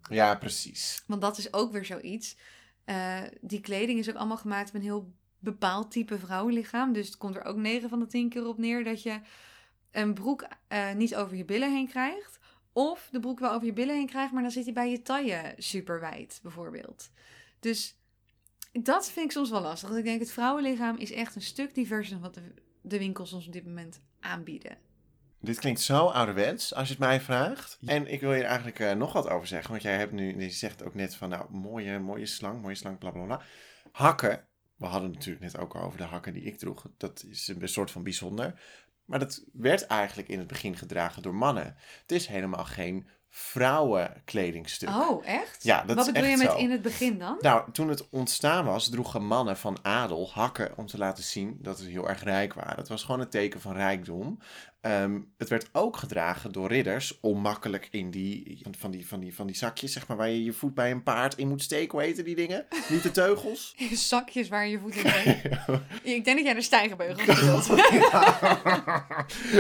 Ja, 0.10 0.36
precies. 0.36 1.04
Want 1.08 1.22
dat 1.22 1.38
is 1.38 1.54
ook 1.54 1.72
weer 1.72 1.86
zoiets. 1.86 2.38
Eh, 2.86 3.22
die 3.42 3.62
kleding 3.62 4.00
is 4.00 4.10
ook 4.10 4.16
allemaal 4.16 4.38
gemaakt 4.38 4.74
met 4.74 4.82
een 4.82 4.88
heel 4.88 5.14
bepaald 5.40 5.92
type 5.92 6.20
vrouwenlichaam. 6.20 6.94
Dus 6.94 7.06
het 7.06 7.18
komt 7.18 7.36
er 7.36 7.44
ook 7.44 7.58
9 7.58 7.90
van 7.90 8.00
de 8.00 8.08
10 8.08 8.30
keer 8.30 8.48
op 8.48 8.58
neer 8.58 8.84
dat 8.84 9.04
je 9.04 9.20
een 9.92 10.14
broek 10.14 10.48
eh, 10.68 10.94
niet 10.94 11.16
over 11.16 11.38
je 11.38 11.46
billen 11.46 11.74
heen 11.74 11.88
krijgt. 11.88 12.40
Of 12.78 13.10
de 13.12 13.20
broek 13.20 13.40
wel 13.40 13.52
over 13.52 13.66
je 13.66 13.74
billen 13.74 13.96
heen 13.96 14.08
krijgt, 14.08 14.34
maar 14.34 14.42
dan 14.42 14.52
zit 14.52 14.64
hij 14.64 14.74
bij 14.74 14.92
je 14.92 15.02
taille 15.02 15.54
super 15.58 16.00
wijd, 16.00 16.40
bijvoorbeeld. 16.44 17.10
Dus 17.60 17.98
dat 18.72 19.12
vind 19.12 19.26
ik 19.26 19.32
soms 19.32 19.50
wel 19.50 19.62
lastig. 19.62 19.88
Want 19.88 20.00
ik 20.00 20.06
denk, 20.06 20.20
het 20.20 20.32
vrouwenlichaam 20.32 20.98
is 20.98 21.12
echt 21.12 21.36
een 21.36 21.42
stuk 21.42 21.76
diverser 21.76 22.14
dan 22.14 22.22
wat 22.22 22.34
de, 22.34 22.54
de 22.82 22.98
winkels 22.98 23.34
ons 23.34 23.48
op 23.48 23.54
dit 23.54 23.66
moment 23.66 24.02
aanbieden. 24.20 24.78
Dit 25.40 25.60
klinkt 25.60 25.82
zo 25.82 26.06
ouderwets, 26.06 26.74
als 26.74 26.88
je 26.88 26.94
het 26.94 27.04
mij 27.04 27.22
vraagt. 27.22 27.80
En 27.86 28.12
ik 28.12 28.22
wil 28.22 28.34
hier 28.34 28.44
eigenlijk 28.44 28.80
eh, 28.80 28.92
nog 28.92 29.14
wat 29.14 29.30
over 29.30 29.48
zeggen. 29.48 29.70
Want 29.70 29.82
jij 29.82 29.98
hebt 29.98 30.12
nu, 30.12 30.42
je 30.42 30.50
zegt 30.50 30.84
ook 30.84 30.94
net 30.94 31.16
van, 31.16 31.30
nou, 31.30 31.52
mooie, 31.52 32.00
mooie 32.00 32.26
slang, 32.26 32.62
mooie 32.62 32.76
slang, 32.76 32.98
bla 32.98 33.12
bla 33.12 33.26
bla. 33.26 33.42
Hakken, 33.92 34.48
we 34.76 34.86
hadden 34.86 35.10
het 35.10 35.18
natuurlijk 35.18 35.46
net 35.46 35.58
ook 35.58 35.76
al 35.76 35.82
over 35.82 35.98
de 35.98 36.04
hakken 36.04 36.34
die 36.34 36.44
ik 36.44 36.58
droeg. 36.58 36.86
Dat 36.98 37.26
is 37.30 37.48
een 37.48 37.70
soort 37.70 37.92
van 37.92 38.04
bijzonder. 38.04 38.60
Maar 39.08 39.20
dat 39.20 39.44
werd 39.54 39.86
eigenlijk 39.86 40.30
in 40.30 40.38
het 40.40 40.48
begin 40.48 40.76
gedragen 40.78 41.22
door 41.22 41.36
mannen. 41.36 41.76
Het 42.02 42.12
is 42.12 42.28
helemaal 42.28 42.66
geen 42.66 43.08
vrouwenkledingsstuk. 43.30 44.90
Oh, 44.90 45.28
echt? 45.28 45.64
Ja, 45.64 45.84
dat 45.84 45.96
Wat 45.96 46.08
is 46.08 46.12
bedoel 46.14 46.30
je 46.30 46.38
met 46.38 46.52
zo. 46.52 46.58
in 46.58 46.72
het 46.72 46.82
begin 46.82 47.20
dan? 47.20 47.38
Nou, 47.40 47.72
toen 47.72 47.90
het 47.90 48.10
ontstaan 48.10 48.66
was, 48.66 48.90
droegen 48.90 49.26
mannen 49.26 49.58
van 49.58 49.78
adel 49.82 50.30
hakken 50.34 50.78
om 50.78 50.86
te 50.86 50.98
laten 50.98 51.24
zien 51.24 51.58
dat 51.62 51.80
ze 51.80 51.90
heel 51.90 52.10
erg 52.10 52.24
rijk 52.24 52.54
waren. 52.54 52.76
Het 52.78 52.88
was 52.88 53.04
gewoon 53.04 53.22
een 53.22 53.30
teken 53.30 53.62
van 53.62 53.74
rijkdom. 53.74 54.40
Ehm, 54.88 55.20
het 55.38 55.50
werd 55.50 55.70
ook 55.72 55.98
gedragen 55.98 56.52
door 56.52 56.68
ridders 56.68 57.20
om 57.22 57.40
makkelijk 57.42 57.88
in 57.92 58.12
die 58.12 58.62
van, 58.78 58.92
die, 58.92 59.08
van, 59.08 59.20
die, 59.20 59.36
van 59.36 59.48
die 59.48 59.56
zakjes, 59.56 59.94
zeg 59.94 60.08
maar, 60.08 60.18
waar 60.18 60.30
je 60.30 60.44
je 60.44 60.54
voet 60.54 60.74
bij 60.74 60.92
een 60.92 61.04
paard 61.04 61.38
in 61.38 61.48
moet 61.48 61.62
steken. 61.62 61.92
Hoe 61.92 62.02
heten 62.02 62.24
die 62.24 62.36
dingen? 62.36 62.66
Niet 62.90 63.04
de 63.04 63.12
teugels? 63.12 63.76
Zakjes 63.92 64.50
waar 64.50 64.66
je 64.66 64.72
je 64.72 64.80
voet 64.80 64.96
in 64.96 65.02
brengt. 65.02 65.44
Ik 66.18 66.26
denk 66.26 66.38
dat 66.38 66.46
jij 66.46 66.54
de 66.54 66.62
stijgerbeugel 66.62 67.26
bedoelt. 67.36 67.66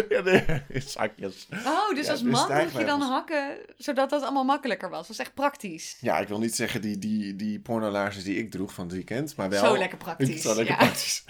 ja, 0.10 0.22
de 0.22 0.62
zakjes. 0.70 1.48
Oh, 1.66 1.90
dus 1.90 2.06
Ja, 2.06 2.12
als 2.12 2.24
man 2.24 2.48
droeg 2.48 2.80
je 2.80 2.86
dan 2.86 3.02
hakken, 3.02 3.58
zodat 3.78 4.10
dat 4.10 4.22
allemaal 4.22 4.44
makkelijker 4.44 4.90
was. 4.90 5.00
Dat 5.00 5.08
was 5.08 5.20
echt 5.20 5.34
praktisch. 5.34 5.98
Ja, 6.02 6.20
ik 6.20 6.28
wil 6.28 6.40
niet 6.40 6.56
zeggen 6.56 6.82
die, 6.82 6.98
die, 6.98 7.36
die 7.36 7.60
pornolaarsjes 7.60 8.24
die 8.24 8.38
ik 8.38 8.52
droeg 8.52 8.74
van 8.74 8.84
het 8.84 8.94
weekend, 8.94 9.36
maar 9.36 9.50
wel... 9.50 9.66
Zo 9.66 9.78
lekker 9.78 9.98
praktisch. 9.98 10.42
Zo 10.42 10.56
lekker 10.56 10.76
ja. 10.76 10.80
praktisch. 10.80 11.26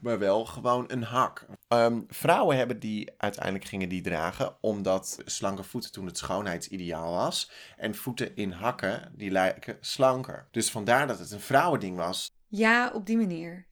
maar 0.00 0.18
wel 0.18 0.44
gewoon 0.44 0.84
een 0.88 1.02
hak. 1.02 1.46
Ehm, 1.68 2.00
vrouwen 2.08 2.56
hebben 2.56 2.78
die 2.78 3.10
uiteindelijk 3.24 3.64
gingen 3.64 3.88
die 3.88 4.02
dragen 4.02 4.56
omdat 4.60 5.18
slanke 5.24 5.62
voeten 5.62 5.92
toen 5.92 6.06
het 6.06 6.18
schoonheidsideaal 6.18 7.12
was. 7.12 7.50
En 7.76 7.94
voeten 7.94 8.36
in 8.36 8.50
hakken, 8.50 9.12
die 9.16 9.30
lijken 9.30 9.76
slanker. 9.80 10.48
Dus 10.50 10.70
vandaar 10.70 11.06
dat 11.06 11.18
het 11.18 11.30
een 11.30 11.40
vrouwending 11.40 11.96
was. 11.96 12.30
Ja, 12.48 12.90
op 12.94 13.06
die 13.06 13.16
manier. 13.16 13.66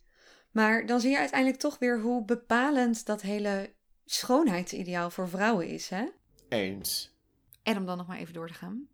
Maar 0.50 0.86
dan 0.86 1.00
zie 1.00 1.10
je 1.10 1.18
uiteindelijk 1.18 1.60
toch 1.60 1.78
weer 1.78 2.00
hoe 2.00 2.24
bepalend 2.24 3.06
dat 3.06 3.22
hele 3.22 3.72
schoonheidsideaal 4.04 5.10
voor 5.10 5.28
vrouwen 5.28 5.68
is, 5.68 5.88
hè? 5.88 6.04
Eens. 6.48 7.14
En 7.62 7.76
om 7.76 7.86
dan 7.86 7.96
nog 7.96 8.06
maar 8.06 8.18
even 8.18 8.34
door 8.34 8.48
te 8.48 8.54
gaan. 8.54 8.86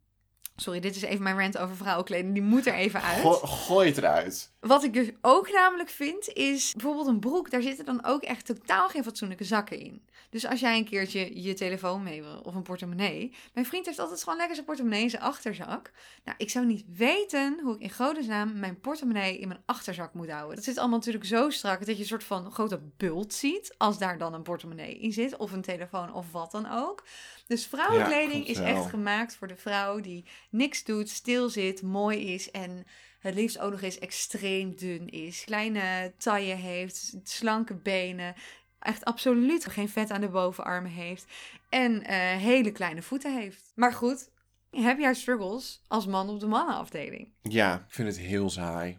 Sorry, 0.56 0.80
dit 0.80 0.96
is 0.96 1.02
even 1.02 1.22
mijn 1.22 1.38
rant 1.38 1.58
over 1.58 1.76
vrouwenkleding. 1.76 2.34
Die 2.34 2.42
moet 2.42 2.66
er 2.66 2.74
even 2.74 3.02
uit. 3.02 3.20
Go- 3.20 3.46
gooi 3.46 3.88
het 3.88 3.98
eruit. 3.98 4.52
Wat 4.60 4.84
ik 4.84 4.92
dus 4.92 5.10
ook 5.20 5.52
namelijk 5.52 5.88
vind, 5.88 6.28
is 6.28 6.72
bijvoorbeeld 6.72 7.06
een 7.06 7.20
broek. 7.20 7.50
Daar 7.50 7.62
zitten 7.62 7.84
dan 7.84 8.04
ook 8.04 8.22
echt 8.22 8.46
totaal 8.46 8.88
geen 8.88 9.02
fatsoenlijke 9.02 9.44
zakken 9.44 9.78
in. 9.78 10.02
Dus 10.30 10.46
als 10.46 10.60
jij 10.60 10.76
een 10.76 10.84
keertje 10.84 11.42
je 11.42 11.54
telefoon 11.54 12.02
mee 12.02 12.22
wil 12.22 12.40
of 12.40 12.54
een 12.54 12.62
portemonnee. 12.62 13.32
Mijn 13.54 13.66
vriend 13.66 13.86
heeft 13.86 13.98
altijd 13.98 14.22
gewoon 14.22 14.36
lekker 14.38 14.54
zijn 14.54 14.66
portemonnee 14.66 15.02
in 15.02 15.10
zijn 15.10 15.22
achterzak. 15.22 15.90
Nou, 16.24 16.36
ik 16.38 16.50
zou 16.50 16.66
niet 16.66 16.84
weten 16.96 17.60
hoe 17.62 17.74
ik 17.74 17.80
in 17.80 17.90
godesnaam 17.90 18.58
mijn 18.58 18.80
portemonnee 18.80 19.38
in 19.38 19.48
mijn 19.48 19.62
achterzak 19.64 20.14
moet 20.14 20.30
houden. 20.30 20.56
Dat 20.56 20.64
zit 20.64 20.78
allemaal 20.78 20.98
natuurlijk 20.98 21.24
zo 21.24 21.50
strak 21.50 21.86
dat 21.86 21.96
je 21.96 22.02
een 22.02 22.08
soort 22.08 22.24
van 22.24 22.52
grote 22.52 22.80
bult 22.96 23.34
ziet. 23.34 23.74
Als 23.76 23.98
daar 23.98 24.18
dan 24.18 24.34
een 24.34 24.42
portemonnee 24.42 24.98
in 24.98 25.12
zit. 25.12 25.36
Of 25.36 25.52
een 25.52 25.62
telefoon 25.62 26.12
of 26.14 26.32
wat 26.32 26.50
dan 26.50 26.70
ook. 26.70 27.04
Dus 27.46 27.66
vrouwenkleding 27.66 28.46
is 28.46 28.58
echt 28.58 28.86
gemaakt 28.86 29.36
voor 29.36 29.48
de 29.48 29.56
vrouw 29.56 30.00
die 30.00 30.24
niks 30.50 30.84
doet, 30.84 31.08
stil 31.08 31.48
zit, 31.48 31.82
mooi 31.82 32.34
is 32.34 32.50
en 32.50 32.86
het 33.28 33.38
liefst 33.38 33.58
ook 33.58 33.70
nog 33.70 33.82
eens 33.82 33.98
extreem 33.98 34.76
dun 34.76 35.08
is. 35.08 35.44
Kleine 35.44 36.12
taille 36.16 36.54
heeft, 36.54 37.14
slanke 37.22 37.74
benen. 37.74 38.34
Echt 38.78 39.04
absoluut 39.04 39.66
geen 39.66 39.88
vet 39.88 40.10
aan 40.10 40.20
de 40.20 40.28
bovenarmen 40.28 40.90
heeft. 40.90 41.26
En 41.68 42.04
eh, 42.04 42.16
hele 42.36 42.72
kleine 42.72 43.02
voeten 43.02 43.36
heeft. 43.36 43.72
Maar 43.74 43.92
goed, 43.92 44.30
heb 44.70 44.98
jij 44.98 45.14
struggles 45.14 45.82
als 45.88 46.06
man 46.06 46.28
op 46.28 46.40
de 46.40 46.46
mannenafdeling? 46.46 47.28
Ja, 47.42 47.74
ik 47.74 47.94
vind 47.94 48.08
het 48.08 48.18
heel 48.18 48.50
saai. 48.50 48.98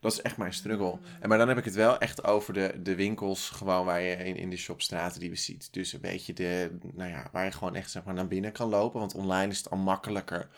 Dat 0.00 0.12
is 0.12 0.22
echt 0.22 0.36
mijn 0.36 0.52
struggle. 0.52 0.98
En 1.20 1.28
maar 1.28 1.38
dan 1.38 1.48
heb 1.48 1.58
ik 1.58 1.64
het 1.64 1.74
wel 1.74 1.98
echt 1.98 2.24
over 2.24 2.52
de, 2.52 2.80
de 2.82 2.94
winkels, 2.94 3.50
gewoon 3.50 3.84
waar 3.84 4.00
je 4.00 4.16
in, 4.16 4.36
in 4.36 4.50
de 4.50 4.56
shopstraten 4.56 5.20
die 5.20 5.30
we 5.30 5.36
ziet. 5.36 5.72
Dus 5.72 5.92
een 5.92 6.00
beetje 6.00 6.32
de, 6.32 6.78
nou 6.92 7.10
ja, 7.10 7.28
waar 7.32 7.44
je 7.44 7.52
gewoon 7.52 7.74
echt 7.74 7.90
zeg 7.90 8.04
maar 8.04 8.14
naar 8.14 8.28
binnen 8.28 8.52
kan 8.52 8.68
lopen. 8.68 9.00
Want 9.00 9.14
online 9.14 9.50
is 9.50 9.58
het 9.58 9.70
al 9.70 9.78
makkelijker 9.78 10.48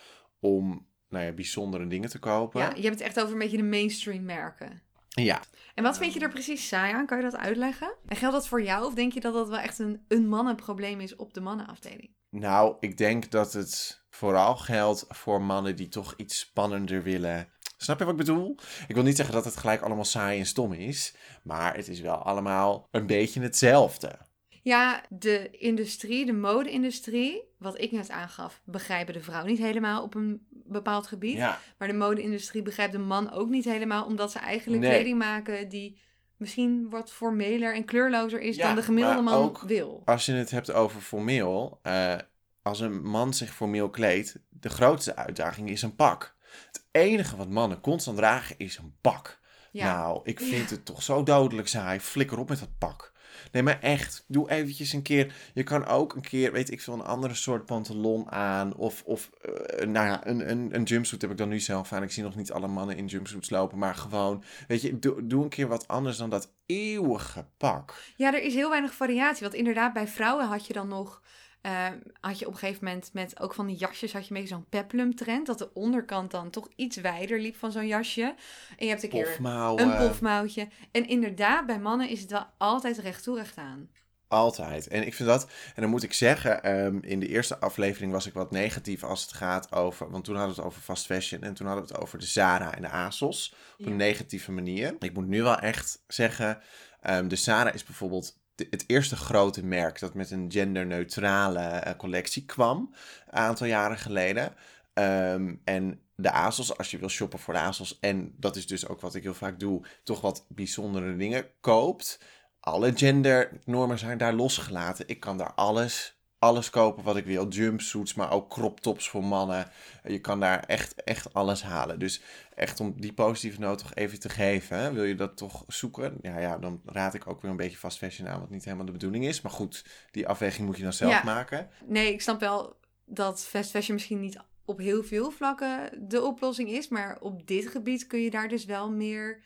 om, 0.40 0.86
nou 1.10 1.24
ja, 1.24 1.32
bijzondere 1.32 1.86
dingen 1.86 2.08
te 2.08 2.18
kopen. 2.18 2.60
Ja, 2.60 2.72
je 2.74 2.82
hebt 2.82 2.98
het 2.98 3.00
echt 3.00 3.20
over 3.20 3.32
een 3.32 3.38
beetje 3.38 3.56
de 3.56 3.62
mainstream 3.62 4.24
merken. 4.24 4.82
Ja, 5.08 5.42
En 5.74 5.82
wat 5.82 5.98
vind 5.98 6.12
je 6.12 6.20
er 6.20 6.28
precies 6.28 6.68
saai 6.68 6.94
aan? 6.94 7.06
Kan 7.06 7.16
je 7.16 7.24
dat 7.24 7.36
uitleggen? 7.36 7.94
En 8.06 8.16
geldt 8.16 8.34
dat 8.34 8.48
voor 8.48 8.62
jou 8.62 8.86
of 8.86 8.94
denk 8.94 9.12
je 9.12 9.20
dat 9.20 9.34
dat 9.34 9.48
wel 9.48 9.58
echt 9.58 9.78
een, 9.78 10.04
een 10.08 10.28
mannenprobleem 10.28 11.00
is 11.00 11.16
op 11.16 11.34
de 11.34 11.40
mannenafdeling? 11.40 12.10
nou, 12.30 12.76
ik 12.80 12.96
denk 12.96 13.30
dat 13.30 13.52
het 13.52 14.02
vooral 14.10 14.56
geldt 14.56 15.04
voor 15.08 15.42
mannen 15.42 15.76
die 15.76 15.88
toch 15.88 16.14
iets 16.16 16.38
spannender 16.38 17.02
willen. 17.02 17.48
Snap 17.76 17.98
je 17.98 18.04
wat 18.04 18.12
ik 18.12 18.26
bedoel? 18.26 18.56
Ik 18.88 18.94
wil 18.94 19.04
niet 19.04 19.16
zeggen 19.16 19.34
dat 19.34 19.44
het 19.44 19.56
gelijk 19.56 19.82
allemaal 19.82 20.04
saai 20.04 20.38
en 20.38 20.46
stom 20.46 20.72
is, 20.72 21.14
maar 21.42 21.76
het 21.76 21.88
is 21.88 22.00
wel 22.00 22.16
allemaal 22.16 22.88
een 22.90 23.06
beetje 23.06 23.40
hetzelfde. 23.40 24.18
Ja, 24.62 25.04
de 25.08 25.50
industrie, 25.50 26.26
de 26.26 26.32
mode-industrie, 26.32 27.42
wat 27.58 27.80
ik 27.80 27.92
net 27.92 28.10
aangaf, 28.10 28.62
begrijpen 28.64 29.14
de 29.14 29.22
vrouw 29.22 29.44
niet 29.44 29.58
helemaal 29.58 30.02
op 30.02 30.14
een 30.14 30.46
bepaald 30.70 31.06
gebied. 31.06 31.36
Ja, 31.36 31.58
Maar 31.78 31.88
de 31.88 31.94
mode-industrie 31.94 32.62
begrijpt 32.62 32.92
de 32.92 32.98
man 32.98 33.30
ook 33.32 33.48
niet 33.48 33.64
helemaal, 33.64 34.04
omdat 34.04 34.32
ze 34.32 34.38
eigenlijk 34.38 34.82
Nee. 34.82 34.90
kleding 34.90 35.18
maken 35.18 35.68
die 35.68 35.98
misschien 36.36 36.90
wat 36.90 37.12
formeler 37.12 37.74
en 37.74 37.84
kleurlozer 37.84 38.40
is 38.40 38.56
Ja, 38.56 38.66
dan 38.66 38.74
de 38.76 38.82
gemiddelde 38.82 39.22
man 39.22 39.34
ook- 39.42 39.60
wil. 39.60 40.02
als 40.04 40.26
je 40.26 40.32
het 40.32 40.50
hebt 40.50 40.72
over 40.72 41.00
formeel, 41.00 41.78
eh, 41.82 42.14
als 42.62 42.80
een 42.80 43.02
man 43.02 43.34
zich 43.34 43.54
formeel 43.54 43.90
kleedt, 43.90 44.36
de 44.48 44.68
grootste 44.68 45.16
uitdaging 45.16 45.70
is 45.70 45.82
een 45.82 45.94
pak. 45.96 46.34
Het 46.66 46.84
enige 46.90 47.36
wat 47.36 47.48
mannen 47.48 47.80
constant 47.80 48.16
dragen 48.16 48.54
is 48.58 48.76
een 48.78 48.94
pak. 49.00 49.38
Ja. 49.72 49.96
Nou, 49.96 50.20
ik 50.24 50.38
vind 50.40 50.68
Ja. 50.68 50.74
het 50.74 50.84
toch 50.84 51.02
zo 51.02 51.22
dodelijk 51.22 51.68
saai. 51.68 52.00
Flikker 52.00 52.38
op 52.38 52.48
met 52.48 52.58
dat 52.58 52.78
pak. 52.78 53.12
Nee, 53.52 53.62
maar 53.62 53.80
echt, 53.80 54.24
doe 54.26 54.50
eventjes 54.50 54.92
een 54.92 55.02
keer. 55.02 55.34
Je 55.54 55.62
kan 55.62 55.86
ook 55.86 56.14
een 56.14 56.22
keer, 56.22 56.52
weet 56.52 56.70
ik 56.70 56.80
veel, 56.80 56.94
een 56.94 57.02
andere 57.02 57.34
soort 57.34 57.66
pantalon 57.66 58.30
aan. 58.30 58.74
Of, 58.74 59.02
of 59.04 59.30
eh, 59.40 59.86
nou 59.86 60.06
ja, 60.06 60.26
een, 60.26 60.50
een, 60.50 60.74
een 60.74 60.82
jumpsuit 60.82 61.22
heb 61.22 61.30
ik 61.30 61.36
dan 61.36 61.48
nu 61.48 61.60
zelf 61.60 61.92
aan. 61.92 62.02
Ik 62.02 62.12
zie 62.12 62.22
nog 62.22 62.36
niet 62.36 62.52
alle 62.52 62.68
mannen 62.68 62.96
in 62.96 63.06
jumpsuits 63.06 63.50
lopen. 63.50 63.78
Maar 63.78 63.94
gewoon, 63.94 64.44
weet 64.68 64.82
je, 64.82 64.98
doe, 64.98 65.26
doe 65.26 65.42
een 65.42 65.48
keer 65.48 65.68
wat 65.68 65.88
anders 65.88 66.16
dan 66.16 66.30
dat 66.30 66.52
eeuwige 66.66 67.44
pak. 67.56 67.94
Ja, 68.16 68.34
er 68.34 68.42
is 68.42 68.54
heel 68.54 68.70
weinig 68.70 68.94
variatie. 68.94 69.42
Want 69.42 69.54
inderdaad, 69.54 69.92
bij 69.92 70.08
vrouwen 70.08 70.46
had 70.46 70.66
je 70.66 70.72
dan 70.72 70.88
nog. 70.88 71.22
Eh, 71.60 71.86
had 72.20 72.38
je 72.38 72.46
op 72.46 72.52
een 72.52 72.58
gegeven 72.58 72.84
moment 72.84 73.10
met 73.12 73.40
ook 73.40 73.54
van 73.54 73.66
die 73.66 73.76
jasjes 73.76 74.12
had 74.12 74.26
je 74.26 74.34
een 74.34 74.40
beetje 74.40 74.54
zo'n 74.54 74.66
peplum 74.68 75.14
trend. 75.14 75.46
Dat 75.46 75.58
de 75.58 75.72
onderkant 75.74 76.30
dan 76.30 76.50
toch 76.50 76.68
iets 76.76 76.96
wijder 76.96 77.40
liep 77.40 77.56
van 77.56 77.72
zo'n 77.72 77.86
jasje. 77.86 78.34
En 78.78 78.84
je 78.86 78.88
hebt 78.88 79.02
een 79.02 79.08
keer 79.08 79.36
een 79.80 79.96
pofmouwtje. 80.08 80.68
En 80.92 81.08
inderdaad, 81.08 81.66
bij 81.66 81.78
mannen 81.78 82.08
is 82.08 82.20
het 82.20 82.30
wel 82.30 82.46
altijd 82.58 82.98
recht 82.98 83.22
toe 83.22 83.36
recht 83.36 83.56
aan. 83.56 83.90
Altijd. 84.28 84.88
En 84.88 85.06
ik 85.06 85.14
vind 85.14 85.28
dat, 85.28 85.42
en 85.74 85.82
dan 85.82 85.90
moet 85.90 86.02
ik 86.02 86.12
zeggen, 86.12 86.62
ehm, 86.62 86.98
in 87.00 87.20
de 87.20 87.28
eerste 87.28 87.58
aflevering 87.58 88.12
was 88.12 88.26
ik 88.26 88.32
wat 88.32 88.50
negatief 88.50 89.04
als 89.04 89.22
het 89.22 89.32
gaat 89.32 89.72
over, 89.72 90.10
want 90.10 90.24
toen 90.24 90.36
hadden 90.36 90.54
we 90.54 90.60
het 90.60 90.70
over 90.70 90.82
fast 90.82 91.06
fashion 91.06 91.42
en 91.42 91.54
toen 91.54 91.66
hadden 91.66 91.86
we 91.86 91.92
het 91.92 92.02
over 92.02 92.18
de 92.18 92.26
Zara 92.26 92.74
en 92.74 92.82
de 92.82 92.88
ASOS 92.88 93.54
op 93.78 93.84
Ja. 93.84 93.90
een 93.90 93.96
negatieve 93.96 94.52
manier. 94.52 94.96
Ik 94.98 95.14
moet 95.14 95.26
nu 95.26 95.42
wel 95.42 95.58
echt 95.58 96.02
zeggen, 96.06 96.58
ehm, 97.00 97.28
de 97.28 97.36
Zara 97.36 97.72
is 97.72 97.84
bijvoorbeeld 97.84 98.38
het 98.70 98.84
eerste 98.86 99.16
grote 99.16 99.64
merk 99.64 100.00
dat 100.00 100.14
met 100.14 100.30
een 100.30 100.46
genderneutrale 100.52 101.60
eh, 101.60 101.96
collectie 101.96 102.44
kwam, 102.44 102.94
een 103.26 103.38
aantal 103.38 103.66
jaren 103.66 103.98
geleden. 103.98 104.54
Ehm, 104.94 105.54
en 105.64 106.00
de 106.14 106.30
ASOS, 106.30 106.76
als 106.76 106.90
je 106.90 106.98
wil 106.98 107.08
shoppen 107.08 107.38
voor 107.38 107.54
de 107.54 107.60
ASOS, 107.60 107.98
en 108.00 108.34
dat 108.36 108.56
is 108.56 108.66
dus 108.66 108.88
ook 108.88 109.00
wat 109.00 109.14
ik 109.14 109.22
heel 109.22 109.34
vaak 109.34 109.60
doe, 109.60 109.84
toch 110.04 110.20
wat 110.20 110.44
bijzondere 110.48 111.16
dingen 111.16 111.46
koopt 111.60 112.18
alle 112.60 112.92
gendernormen 112.94 113.98
zijn 113.98 114.18
daar 114.18 114.34
losgelaten. 114.34 115.08
Ik 115.08 115.20
kan 115.20 115.38
daar 115.38 115.52
alles, 115.54 116.19
alles 116.40 116.70
kopen 116.70 117.02
wat 117.04 117.16
ik 117.16 117.24
wil. 117.24 117.48
Jumpsuits, 117.48 118.14
maar 118.14 118.30
ook 118.30 118.50
crop 118.50 118.80
tops 118.80 119.08
voor 119.08 119.24
mannen. 119.24 119.70
Je 120.04 120.18
kan 120.20 120.40
daar 120.40 120.64
echt, 120.64 120.94
echt 121.04 121.34
alles 121.34 121.62
halen. 121.62 121.98
Dus 121.98 122.22
echt 122.54 122.80
om 122.80 123.00
die 123.00 123.12
positieve 123.12 123.60
noot 123.60 123.78
toch 123.78 123.94
even 123.94 124.20
te 124.20 124.28
geven. 124.28 124.78
hè. 124.78 124.92
Wil 124.92 125.04
je 125.04 125.14
dat 125.14 125.36
toch 125.36 125.64
zoeken? 125.66 126.18
Ja, 126.22 126.38
ja, 126.38 126.58
dan 126.58 126.80
raad 126.84 127.14
ik 127.14 127.26
ook 127.26 127.42
weer 127.42 127.50
een 127.50 127.56
beetje 127.56 127.76
fast 127.76 127.98
fashion 127.98 128.28
aan, 128.28 128.40
wat 128.40 128.50
niet 128.50 128.64
helemaal 128.64 128.86
de 128.86 128.92
bedoeling 128.92 129.24
is. 129.26 129.40
Maar 129.40 129.52
goed, 129.52 129.84
die 130.10 130.28
afweging 130.28 130.66
moet 130.66 130.76
je 130.76 130.82
dan 130.82 130.92
zelf 130.92 131.12
Ja. 131.12 131.22
maken. 131.24 131.68
Nee, 131.84 132.12
ik 132.12 132.20
snap 132.20 132.40
wel 132.40 132.76
dat 133.04 133.44
fast 133.44 133.70
fashion 133.70 133.94
misschien 133.94 134.20
niet 134.20 134.38
op 134.64 134.78
heel 134.78 135.02
veel 135.04 135.30
vlakken 135.30 135.90
de 136.08 136.22
oplossing 136.22 136.68
is. 136.70 136.88
Maar 136.88 137.18
op 137.20 137.46
dit 137.46 137.68
gebied 137.68 138.06
kun 138.06 138.20
je 138.20 138.30
daar 138.30 138.48
dus 138.48 138.64
wel 138.64 138.90
meer. 138.90 139.42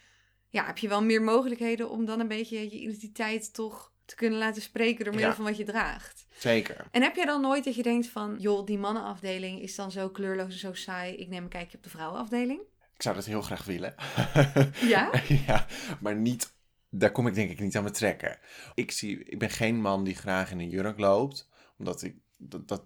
Ja, 0.48 0.64
heb 0.66 0.78
je 0.78 0.88
wel 0.88 1.02
meer 1.02 1.22
mogelijkheden 1.22 1.90
om 1.90 2.04
dan 2.04 2.20
een 2.20 2.28
beetje 2.28 2.58
je 2.70 2.80
identiteit 2.80 3.54
toch 3.54 3.92
te 4.04 4.14
kunnen 4.14 4.38
laten 4.38 4.62
spreken 4.62 5.04
door 5.04 5.12
middel 5.12 5.30
Ja. 5.30 5.36
van 5.36 5.44
wat 5.44 5.56
je 5.56 5.64
draagt. 5.64 6.26
Zeker. 6.38 6.86
En 6.90 7.02
heb 7.02 7.16
jij 7.16 7.24
dan 7.24 7.40
nooit 7.40 7.64
dat 7.64 7.74
je 7.74 7.82
denkt 7.82 8.06
van, 8.06 8.36
joh, 8.38 8.66
die 8.66 8.78
mannenafdeling 8.78 9.60
is 9.60 9.74
dan 9.74 9.90
zo 9.90 10.08
kleurloos 10.08 10.52
en 10.52 10.58
zo 10.58 10.72
saai. 10.74 11.14
Ik 11.14 11.28
neem 11.28 11.42
een 11.42 11.48
kijkje 11.48 11.76
op 11.76 11.82
de 11.82 11.90
vrouwenafdeling? 11.90 12.60
Ik 12.94 13.02
zou 13.02 13.14
dat 13.14 13.24
heel 13.24 13.42
graag 13.42 13.64
willen. 13.64 13.94
Ja? 14.80 15.10
ja, 15.46 15.66
maar 16.00 16.16
niet. 16.16 16.52
Daar 16.90 17.12
kom 17.12 17.26
ik 17.26 17.34
denk 17.34 17.50
ik 17.50 17.60
niet 17.60 17.76
aan 17.76 17.82
me 17.82 17.90
trekken. 17.90 18.38
Ik, 18.74 18.90
zie, 18.90 19.24
ik 19.24 19.38
ben 19.38 19.50
geen 19.50 19.80
man 19.80 20.04
die 20.04 20.14
graag 20.14 20.50
in 20.50 20.58
een 20.58 20.68
jurk 20.68 20.98
loopt. 20.98 21.48
Omdat 21.78 22.02
ik. 22.02 22.16
Dat, 22.36 22.68
dat, 22.68 22.84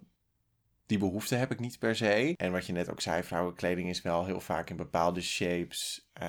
die 0.87 0.99
behoefte 0.99 1.35
heb 1.35 1.51
ik 1.51 1.61
niet 1.61 1.79
per 1.79 1.97
se. 1.97 2.35
En 2.37 2.53
wat 2.53 2.67
je 2.67 2.73
net 2.73 2.91
ook 2.91 3.01
zei, 3.01 3.23
vrouwenkleding 3.23 3.89
is 3.89 4.03
wel 4.03 4.25
heel 4.27 4.41
vaak 4.41 4.71
in 4.71 4.77
bepaalde 4.77 5.21
shapes. 5.21 6.09
Eh, 6.13 6.29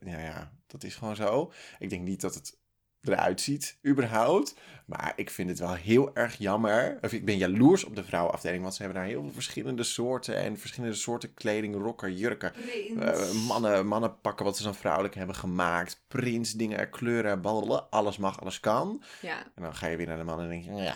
ja, 0.00 0.18
ja, 0.20 0.52
dat 0.66 0.84
is 0.84 0.94
gewoon 0.94 1.16
zo. 1.16 1.52
Ik 1.78 1.90
denk 1.90 2.02
niet 2.02 2.20
dat 2.20 2.34
het 2.34 2.58
eruit 3.02 3.40
ziet, 3.40 3.78
überhaupt. 3.86 4.54
Maar 4.86 5.12
ik 5.16 5.30
vind 5.30 5.48
het 5.48 5.58
wel 5.58 5.74
heel 5.74 6.14
erg 6.14 6.36
jammer. 6.38 6.98
Of 7.00 7.12
ik 7.12 7.24
ben 7.24 7.36
jaloers 7.36 7.84
op 7.84 7.96
de 7.96 8.04
vrouwenafdeling, 8.04 8.62
want 8.62 8.74
ze 8.74 8.82
hebben 8.82 9.00
daar 9.00 9.10
heel 9.10 9.22
veel 9.22 9.32
verschillende 9.32 9.82
soorten. 9.82 10.36
En 10.36 10.58
verschillende 10.58 10.94
soorten 10.96 11.34
kleding, 11.34 11.74
rokken, 11.74 12.14
jurken. 12.16 12.52
Eh, 13.00 13.32
mannen, 13.48 13.86
mannen 13.86 14.20
pakken 14.20 14.44
wat 14.44 14.56
ze 14.56 14.62
dan 14.62 14.74
vrouwelijk 14.74 15.14
hebben 15.14 15.36
gemaakt. 15.36 16.04
Prints, 16.08 16.52
dingen, 16.52 16.90
kleuren, 16.90 17.40
ballen, 17.40 17.90
alles 17.90 18.16
mag, 18.18 18.40
alles 18.40 18.60
kan. 18.60 19.02
Ja. 19.22 19.38
En 19.54 19.62
dan 19.62 19.74
ga 19.74 19.86
je 19.86 19.96
weer 19.96 20.06
naar 20.06 20.16
de 20.18 20.24
mannen 20.24 20.44
en 20.44 20.50
denk 20.50 20.64
je, 20.64 20.82
ja. 20.84 20.94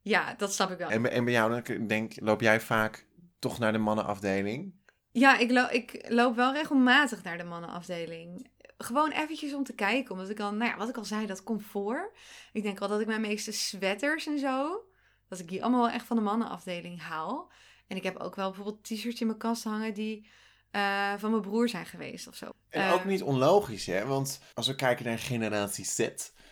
ja, 0.00 0.34
dat 0.34 0.54
snap 0.54 0.70
ik 0.70 0.78
wel. 0.78 0.90
En, 0.90 1.02
bij- 1.02 1.10
en 1.12 1.24
bij 1.24 1.32
jou, 1.32 1.62
dan 1.62 1.86
denk, 1.86 2.12
loop 2.20 2.40
jij 2.40 2.60
vaak 2.60 3.06
toch 3.38 3.58
naar 3.58 3.72
de 3.72 3.78
mannenafdeling? 3.78 4.74
Ja, 5.12 5.38
ik, 5.38 5.50
lo 5.50 5.66
ik 5.70 6.04
loop 6.08 6.36
wel 6.36 6.52
regelmatig 6.52 7.22
naar 7.22 7.38
de 7.38 7.44
mannenafdeling. 7.44 8.50
Gewoon 8.78 9.10
eventjes 9.10 9.54
om 9.54 9.64
te 9.64 9.74
kijken. 9.74 10.12
Omdat 10.12 10.30
ik 10.30 10.36
dan, 10.36 10.56
nou 10.56 10.70
ja, 10.70 10.76
wat 10.76 10.88
ik 10.88 10.96
al 10.96 11.04
zei, 11.04 11.26
dat 11.26 11.42
comfort. 11.42 12.16
Ik 12.52 12.62
denk 12.62 12.78
wel 12.78 12.88
dat 12.88 13.00
ik 13.00 13.06
mijn 13.06 13.20
meeste 13.20 13.52
sweaters 13.52 14.26
en 14.26 14.38
zo, 14.38 14.84
dat 15.28 15.38
ik 15.38 15.48
die 15.48 15.62
allemaal 15.62 15.80
wel 15.80 15.90
echt 15.90 16.06
van 16.06 16.16
de 16.16 16.22
mannenafdeling 16.22 17.00
haal. 17.00 17.50
En 17.86 17.96
ik 17.96 18.02
heb 18.02 18.16
ook 18.16 18.34
wel 18.36 18.46
bijvoorbeeld 18.48 18.84
t-shirts 18.84 19.20
in 19.20 19.26
mijn 19.26 19.38
kast 19.38 19.64
hangen 19.64 19.94
die 19.94 20.26
eh, 20.70 21.12
van 21.18 21.30
mijn 21.30 21.42
broer 21.42 21.68
zijn 21.68 21.86
geweest 21.86 22.28
of 22.28 22.34
zo. 22.34 22.50
En 22.68 22.82
Eh, 22.86 22.92
ook 22.92 23.04
niet 23.04 23.22
onlogisch, 23.22 23.86
hè? 23.86 24.06
Want 24.06 24.40
als 24.54 24.66
we 24.66 24.74
kijken 24.74 25.04
naar 25.04 25.18
generatie 25.18 25.84
Z, 25.84 26.08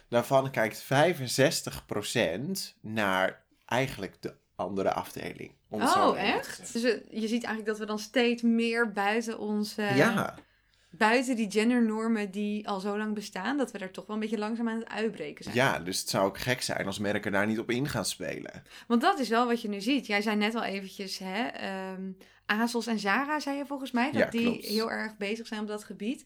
daarvan 0.09 0.51
kijkt 0.51 0.83
65% 0.83 2.75
naar 2.81 3.44
eigenlijk 3.66 4.23
de 4.23 4.35
andere 4.61 4.92
afdeling. 4.92 5.53
om 5.68 5.81
het 5.81 5.90
zo 5.90 6.09
Oh, 6.09 6.23
echt? 6.23 6.73
Dus 6.73 6.83
je 7.11 7.29
ziet 7.29 7.31
eigenlijk 7.44 7.66
dat 7.66 7.79
we 7.79 7.85
dan 7.87 7.99
steeds 7.99 8.42
meer 8.42 8.92
buiten 8.92 9.38
onze... 9.38 9.83
Ja, 9.83 10.35
Buiten 10.92 11.37
die 11.37 11.51
gendernormen 11.51 12.31
die 12.31 12.68
al 12.68 12.81
zo 12.81 12.99
lang 12.99 13.14
bestaan, 13.14 13.57
dat 13.59 13.70
we 13.70 13.79
er 13.79 13.90
toch 13.90 14.07
wel 14.07 14.16
een 14.16 14.23
beetje 14.23 14.38
langzaam 14.38 14.68
aan 14.68 14.79
het 14.79 14.88
uitbreken 14.88 15.44
zijn. 15.44 15.57
ja, 15.57 15.79
dus 15.79 15.99
het 16.01 16.09
zou 16.09 16.27
ook 16.27 16.38
gek 16.38 16.62
zijn 16.62 16.87
als 16.87 16.99
merken 16.99 17.33
daar 17.33 17.46
niet 17.46 17.59
op 17.59 17.70
in 17.70 17.88
gaan 17.88 18.05
spelen. 18.05 18.62
Want 18.87 19.01
dat 19.01 19.18
is 19.18 19.29
wel 19.29 19.46
wat 19.46 19.62
je 19.62 19.68
nu 19.68 19.81
ziet. 19.81 20.07
Jij 20.07 20.23
zei 20.23 20.37
net 20.37 20.55
al 20.55 20.62
eventjes, 20.62 21.18
hè, 21.18 21.46
ehm 21.46 22.03
ASOS 22.50 22.86
en 22.86 22.98
Zara 22.98 23.40
zei 23.40 23.56
je 23.56 23.66
volgens 23.66 23.90
mij, 23.90 24.12
dat 24.12 24.22
Ja, 24.22 24.30
die 24.30 24.42
klopt. 24.42 24.64
heel 24.64 24.90
erg 24.90 25.16
bezig 25.16 25.46
zijn 25.46 25.60
op 25.60 25.66
dat 25.66 25.84
gebied. 25.84 26.24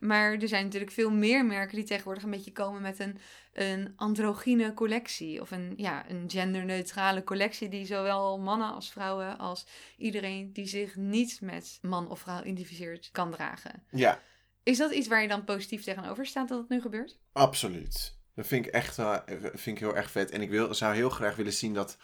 Maar 0.00 0.32
er 0.32 0.48
zijn 0.48 0.64
natuurlijk 0.64 0.92
veel 0.92 1.10
meer 1.10 1.44
merken 1.44 1.76
die 1.76 1.84
tegenwoordig 1.84 2.22
een 2.22 2.30
beetje 2.30 2.52
komen 2.52 2.82
met 2.82 2.98
een, 2.98 3.18
een 3.52 3.92
androgyne 3.96 4.74
collectie. 4.74 5.40
Of 5.40 5.50
een, 5.50 5.74
ja, 5.76 6.10
een 6.10 6.24
genderneutrale 6.30 7.24
collectie 7.24 7.68
die 7.68 7.86
zowel 7.86 8.38
mannen 8.38 8.72
als 8.74 8.90
vrouwen 8.90 9.38
als 9.38 9.66
iedereen 9.96 10.52
die 10.52 10.66
zich 10.66 10.96
niet 10.96 11.40
met 11.40 11.78
man 11.82 12.08
of 12.10 12.20
vrouw 12.20 12.40
identificeert 12.42 13.08
kan 13.12 13.30
dragen. 13.30 13.82
Ja, 13.90 14.20
Is 14.62 14.78
dat 14.78 14.92
iets 14.92 15.08
waar 15.08 15.22
je 15.22 15.28
dan 15.28 15.44
positief 15.44 15.82
tegenover 15.82 16.26
staat 16.26 16.48
dat 16.48 16.58
het 16.58 16.68
nu 16.68 16.80
gebeurt? 16.80 17.18
Absoluut. 17.32 18.16
Dat 18.34 18.46
vind 18.46 18.66
ik 18.66 18.72
echt 18.72 18.96
wel, 18.96 19.20
vind 19.54 19.66
ik 19.76 19.78
heel 19.78 19.96
erg 19.96 20.10
vet. 20.10 20.30
En 20.30 20.42
ik 20.42 20.50
wil, 20.50 20.74
zou 20.74 20.94
heel 20.94 21.10
graag 21.10 21.36
willen 21.36 21.52
zien 21.52 21.74
dat 21.74 21.96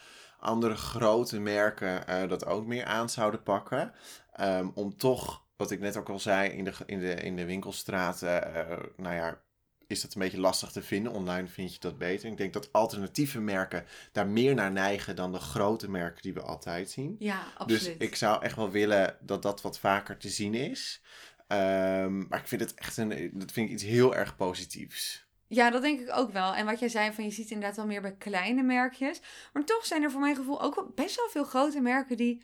andere 0.43 0.75
grote 0.75 1.39
merken 1.39 2.07
eh, 2.07 2.29
dat 2.29 2.45
ook 2.45 2.65
meer 2.65 2.85
aan 2.85 3.09
zouden 3.09 3.43
pakken. 3.43 3.93
Ehm, 4.33 4.69
om 4.73 4.97
toch, 4.97 5.45
wat 5.55 5.71
ik 5.71 5.79
net 5.79 5.97
ook 5.97 6.09
al 6.09 6.19
zei, 6.19 6.49
in 6.49 6.63
de, 6.63 6.73
in 6.85 6.99
de, 6.99 7.13
in 7.13 7.35
de 7.35 7.45
winkelstraten, 7.45 8.55
eh, 8.55 8.77
nou 8.97 9.15
ja, 9.15 9.41
is 9.87 10.01
dat 10.01 10.13
een 10.13 10.21
beetje 10.21 10.39
lastig 10.39 10.71
te 10.71 10.81
vinden. 10.81 11.11
Online 11.11 11.47
vind 11.47 11.73
je 11.73 11.79
dat 11.79 11.97
beter. 11.97 12.29
Ik 12.29 12.37
denk 12.37 12.53
dat 12.53 12.71
alternatieve 12.71 13.39
merken 13.39 13.85
daar 14.11 14.27
meer 14.27 14.55
naar 14.55 14.71
neigen 14.71 15.15
dan 15.15 15.31
de 15.31 15.39
grote 15.39 15.89
merken 15.89 16.21
die 16.21 16.33
we 16.33 16.41
altijd 16.41 16.89
zien. 16.89 17.15
Ja, 17.19 17.43
absoluut. 17.57 17.99
Dus 17.99 18.07
ik 18.07 18.15
zou 18.15 18.43
echt 18.43 18.55
wel 18.55 18.71
willen 18.71 19.17
dat 19.21 19.41
dat 19.41 19.61
wat 19.61 19.79
vaker 19.79 20.17
te 20.17 20.29
zien 20.29 20.53
is. 20.53 21.01
Ehm, 21.47 22.27
maar 22.27 22.39
ik 22.39 22.47
vind 22.47 22.61
het 22.61 22.73
echt 22.73 22.97
een, 22.97 23.29
dat 23.33 23.51
vind 23.51 23.67
ik 23.67 23.73
iets 23.73 23.83
heel 23.83 24.15
erg 24.15 24.35
positiefs. 24.35 25.25
Ja, 25.53 25.69
dat 25.69 25.81
denk 25.81 25.99
ik 25.99 26.17
ook 26.17 26.31
wel. 26.31 26.53
En 26.53 26.65
wat 26.65 26.79
jij 26.79 26.89
zei, 26.89 27.13
van 27.13 27.23
je 27.23 27.31
ziet 27.31 27.51
inderdaad 27.51 27.75
wel 27.75 27.85
meer 27.85 28.01
bij 28.01 28.15
kleine 28.15 28.63
merkjes. 28.63 29.21
Maar 29.53 29.63
toch 29.63 29.85
zijn 29.85 30.03
er 30.03 30.11
voor 30.11 30.21
mijn 30.21 30.35
gevoel 30.35 30.61
ook 30.61 30.75
wel 30.75 30.91
best 30.95 31.15
wel 31.15 31.29
veel 31.29 31.43
grote 31.43 31.81
merken 31.81 32.17
die 32.17 32.43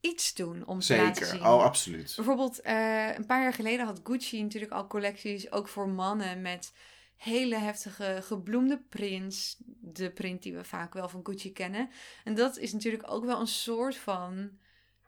iets 0.00 0.34
doen 0.34 0.66
om 0.66 0.80
te 0.80 0.96
laten 0.96 1.26
zien. 1.26 1.34
Zeker, 1.34 1.52
oh 1.52 1.62
absoluut. 1.62 2.12
Bijvoorbeeld, 2.16 2.60
eh, 2.60 3.16
een 3.16 3.26
paar 3.26 3.42
jaar 3.42 3.52
geleden 3.52 3.86
had 3.86 4.00
Gucci 4.04 4.42
natuurlijk 4.42 4.72
al 4.72 4.86
collecties, 4.86 5.52
ook 5.52 5.68
voor 5.68 5.88
mannen, 5.88 6.42
met 6.42 6.72
hele 7.16 7.56
heftige 7.56 8.18
gebloemde 8.22 8.82
prints. 8.88 9.56
De 9.80 10.10
print 10.10 10.42
die 10.42 10.54
we 10.54 10.64
vaak 10.64 10.94
wel 10.94 11.08
van 11.08 11.20
Gucci 11.22 11.52
kennen. 11.52 11.90
En 12.24 12.34
dat 12.34 12.58
is 12.58 12.72
natuurlijk 12.72 13.10
ook 13.10 13.24
wel 13.24 13.40
een 13.40 13.46
soort 13.46 13.96
van. 13.96 14.50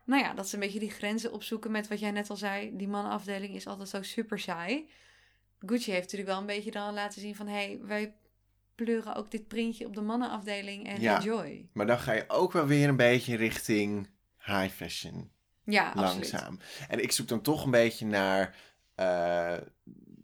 Nou 0.05 0.23
ja, 0.23 0.33
dat 0.33 0.49
ze 0.49 0.53
een 0.55 0.61
beetje 0.61 0.79
die 0.79 0.91
grenzen 0.91 1.31
opzoeken 1.31 1.71
met 1.71 1.87
wat 1.87 1.99
jij 1.99 2.11
net 2.11 2.29
al 2.29 2.35
zei. 2.35 2.77
Die 2.77 2.87
mannenafdeling 2.87 3.55
is 3.55 3.67
altijd 3.67 3.89
zo 3.89 4.01
super 4.01 4.39
saai. 4.39 4.89
Gucci 5.65 5.91
heeft 5.91 6.03
natuurlijk 6.03 6.29
wel 6.29 6.39
een 6.39 6.45
beetje 6.45 6.71
dan 6.71 6.93
laten 6.93 7.21
zien 7.21 7.35
van... 7.35 7.47
hé, 7.47 7.53
hey, 7.53 7.79
wij 7.81 8.15
pleuren 8.75 9.15
ook 9.15 9.31
dit 9.31 9.47
printje 9.47 9.85
op 9.85 9.95
de 9.95 10.01
mannenafdeling 10.01 10.87
en 10.87 11.01
Ja. 11.01 11.15
enjoy. 11.17 11.67
Maar 11.73 11.87
dan 11.87 11.99
ga 11.99 12.11
je 12.11 12.23
ook 12.27 12.51
wel 12.51 12.65
weer 12.65 12.87
een 12.87 12.95
beetje 12.95 13.35
richting 13.35 14.09
high 14.45 14.73
fashion. 14.73 15.31
Ja, 15.65 15.87
absoluut. 15.89 16.31
langzaam. 16.31 16.59
En 16.87 17.03
ik 17.03 17.11
zoek 17.11 17.27
dan 17.27 17.41
toch 17.41 17.65
een 17.65 17.71
beetje 17.71 18.05
naar 18.05 18.55
eh, 18.95 19.57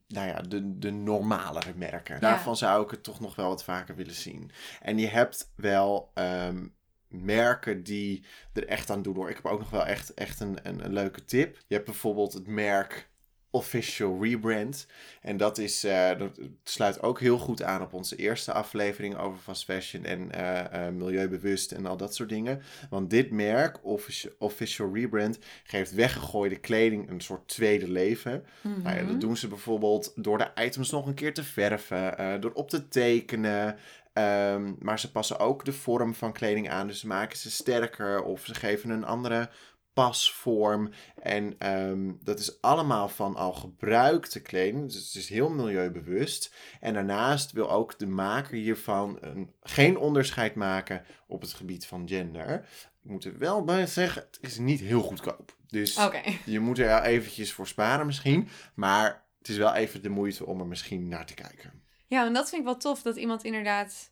nou 0.08 0.28
ja, 0.28 0.42
de, 0.42 0.78
de 0.78 0.92
normalere 0.92 1.74
merken. 1.76 2.20
Daarvan 2.20 2.56
zou 2.58 2.84
ik 2.84 2.92
het 2.92 3.04
toch 3.04 3.20
nog 3.20 3.36
wel 3.36 3.48
wat 3.48 3.64
vaker 3.64 3.96
willen 3.96 4.14
zien. 4.14 4.52
En 4.82 4.98
je 4.98 5.08
hebt 5.08 5.52
wel 5.56 6.12
ehm, 6.14 6.68
merken 7.08 7.84
die 7.84 8.26
er 8.54 8.68
echt 8.68 8.90
aan 8.90 9.02
doen 9.02 9.16
hoor. 9.16 9.30
Ik 9.30 9.36
heb 9.36 9.46
ook 9.46 9.60
nog 9.60 9.70
wel 9.70 9.86
echt, 9.86 10.14
echt 10.14 10.40
een, 10.40 10.58
een, 10.64 10.86
een 10.86 10.94
leuke 10.94 11.26
tip. 11.26 11.58
Je 11.68 11.74
hebt 11.74 11.86
bijvoorbeeld 11.86 12.34
het 12.34 12.48
merk 12.48 13.10
Official 13.52 14.18
Rebrand. 14.24 14.88
En 15.22 15.38
dat, 15.38 15.58
is, 15.58 15.84
eh, 15.84 16.18
dat 16.18 16.40
sluit 16.64 17.02
ook 17.02 17.20
heel 17.20 17.38
goed 17.38 17.64
aan 17.64 17.82
op 17.82 17.94
onze 17.94 18.16
eerste 18.16 18.52
aflevering 18.54 19.18
over 19.18 19.40
fast 19.40 19.64
fashion 19.64 20.06
en 20.06 20.32
eh, 20.32 20.88
eh, 20.88 20.94
milieubewust 20.94 21.72
en 21.72 21.86
al 21.86 21.98
dat 21.98 22.16
soort 22.16 22.30
dingen. 22.30 22.62
Want 22.90 23.10
dit 23.10 23.32
merk, 23.32 23.86
Official, 23.86 24.32
Official 24.40 24.94
Rebrand, 24.94 25.40
geeft 25.64 25.94
weggegooide 25.94 26.60
kleding 26.60 27.10
een 27.10 27.22
soort 27.22 27.48
tweede 27.48 27.90
leven. 27.90 28.46
Nou 28.62 28.96
ja, 28.96 29.02
Mhm. 29.02 29.08
dat 29.08 29.22
doen 29.22 29.38
ze 29.38 29.48
bijvoorbeeld 29.48 30.12
door 30.16 30.38
de 30.38 30.52
items 30.56 30.92
nog 30.92 31.08
een 31.08 31.14
keer 31.14 31.34
te 31.34 31.44
verven, 31.44 32.42
door 32.42 32.52
op 32.54 32.70
te 32.70 32.88
tekenen. 32.88 33.76
Ehm, 34.14 34.74
maar 34.80 35.00
ze 35.00 35.12
passen 35.12 35.40
ook 35.40 35.66
de 35.66 35.74
vorm 35.74 36.16
van 36.16 36.34
kleding 36.34 36.70
aan. 36.70 36.88
Dus 36.88 37.04
maken 37.04 37.38
ze 37.38 37.52
sterker 37.52 38.24
of 38.24 38.46
ze 38.46 38.54
geven 38.56 38.90
een 38.90 39.04
andere 39.06 39.50
pasvorm. 39.94 40.90
En 41.22 41.56
ehm, 41.58 42.12
dat 42.24 42.40
is 42.40 42.62
allemaal 42.62 43.10
van 43.10 43.36
al 43.36 43.54
gebruikte 43.54 44.42
kleding. 44.42 44.92
Dus 44.92 45.06
het 45.06 45.16
is 45.16 45.30
heel 45.30 45.50
milieubewust. 45.50 46.54
En 46.80 46.94
daarnaast 46.94 47.52
wil 47.52 47.72
ook 47.72 48.00
de 48.00 48.08
maker 48.08 48.58
hiervan 48.58 49.18
een, 49.22 49.54
geen 49.62 49.98
onderscheid 49.98 50.56
maken 50.56 51.04
op 51.28 51.42
het 51.42 51.54
gebied 51.54 51.86
van 51.86 52.08
gender. 52.08 52.68
Ik 53.04 53.10
moet 53.10 53.26
er 53.26 53.38
wel 53.38 53.64
bij 53.64 53.88
zeggen, 53.88 54.22
het 54.22 54.38
is 54.42 54.58
niet 54.58 54.80
heel 54.80 55.02
goedkoop. 55.02 55.56
Dus 55.68 56.00
je 56.46 56.60
moet 56.60 56.80
er 56.80 57.02
eventjes 57.02 57.54
voor 57.54 57.68
sparen 57.68 58.06
misschien. 58.06 58.48
Maar 58.76 59.26
het 59.38 59.48
is 59.48 59.58
wel 59.58 59.74
even 59.74 60.04
de 60.04 60.10
moeite 60.10 60.46
om 60.46 60.60
er 60.60 60.68
misschien 60.68 61.08
naar 61.08 61.26
te 61.26 61.34
kijken. 61.34 61.84
Ja, 62.08 62.26
en 62.26 62.34
dat 62.34 62.50
vind 62.50 62.62
ik 62.62 62.68
wel 62.68 62.78
tof 62.78 63.02
dat 63.02 63.16
iemand 63.16 63.44
inderdaad, 63.44 64.12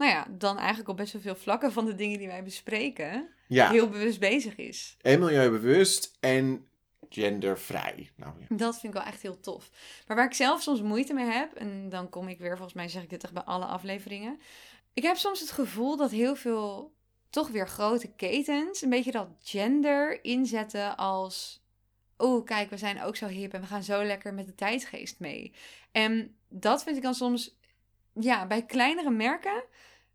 nou 0.00 0.12
ja, 0.12 0.26
dan 0.30 0.58
eigenlijk 0.58 0.88
op 0.88 0.96
best 0.96 1.12
wel 1.12 1.22
veel 1.22 1.34
vlakken 1.36 1.72
van 1.72 1.84
de 1.84 1.94
dingen 1.94 2.18
die 2.18 2.26
wij 2.26 2.42
bespreken, 2.42 3.28
Ja, 3.46 3.70
heel 3.70 3.88
bewust 3.88 4.20
bezig 4.20 4.56
is. 4.56 4.96
en 5.00 5.18
milieubewust 5.18 6.16
en 6.20 6.66
gendervrij. 7.08 8.10
Nou 8.16 8.32
ja. 8.38 8.56
Dat 8.56 8.80
vind 8.80 8.94
ik 8.94 8.98
wel 9.00 9.08
echt 9.08 9.22
heel 9.22 9.40
tof. 9.40 9.70
Maar 10.06 10.16
waar 10.16 10.26
ik 10.26 10.34
zelf 10.34 10.62
soms 10.62 10.82
moeite 10.82 11.14
mee 11.14 11.24
heb, 11.24 11.54
en 11.54 11.88
dan 11.88 12.08
kom 12.08 12.28
ik 12.28 12.38
weer, 12.38 12.52
volgens 12.54 12.74
mij 12.74 12.88
zeg 12.88 13.02
ik 13.02 13.10
dit 13.10 13.24
echt 13.24 13.32
bij 13.32 13.42
alle 13.42 13.64
afleveringen. 13.64 14.40
Ik 14.94 15.02
heb 15.02 15.16
soms 15.16 15.40
het 15.40 15.50
gevoel 15.50 15.96
dat 15.96 16.10
heel 16.10 16.36
veel, 16.36 16.92
toch 17.30 17.48
weer 17.48 17.68
grote 17.68 18.08
ketens, 18.08 18.82
een 18.82 18.90
beetje 18.90 19.12
dat 19.12 19.28
gender 19.42 20.24
inzetten 20.24 20.96
als. 20.96 21.62
Oh, 22.16 22.44
kijk, 22.44 22.70
we 22.70 22.76
zijn 22.76 23.02
ook 23.02 23.16
zo 23.16 23.26
hip 23.26 23.52
en 23.52 23.60
we 23.60 23.66
gaan 23.66 23.82
zo 23.82 24.04
lekker 24.04 24.34
met 24.34 24.46
de 24.46 24.54
tijdsgeest 24.54 25.18
mee. 25.18 25.52
En 25.92 26.36
dat 26.48 26.82
vind 26.82 26.96
ik 26.96 27.02
dan 27.02 27.14
soms, 27.14 27.58
ja, 28.12 28.46
bij 28.46 28.66
kleinere 28.66 29.10
merken 29.10 29.62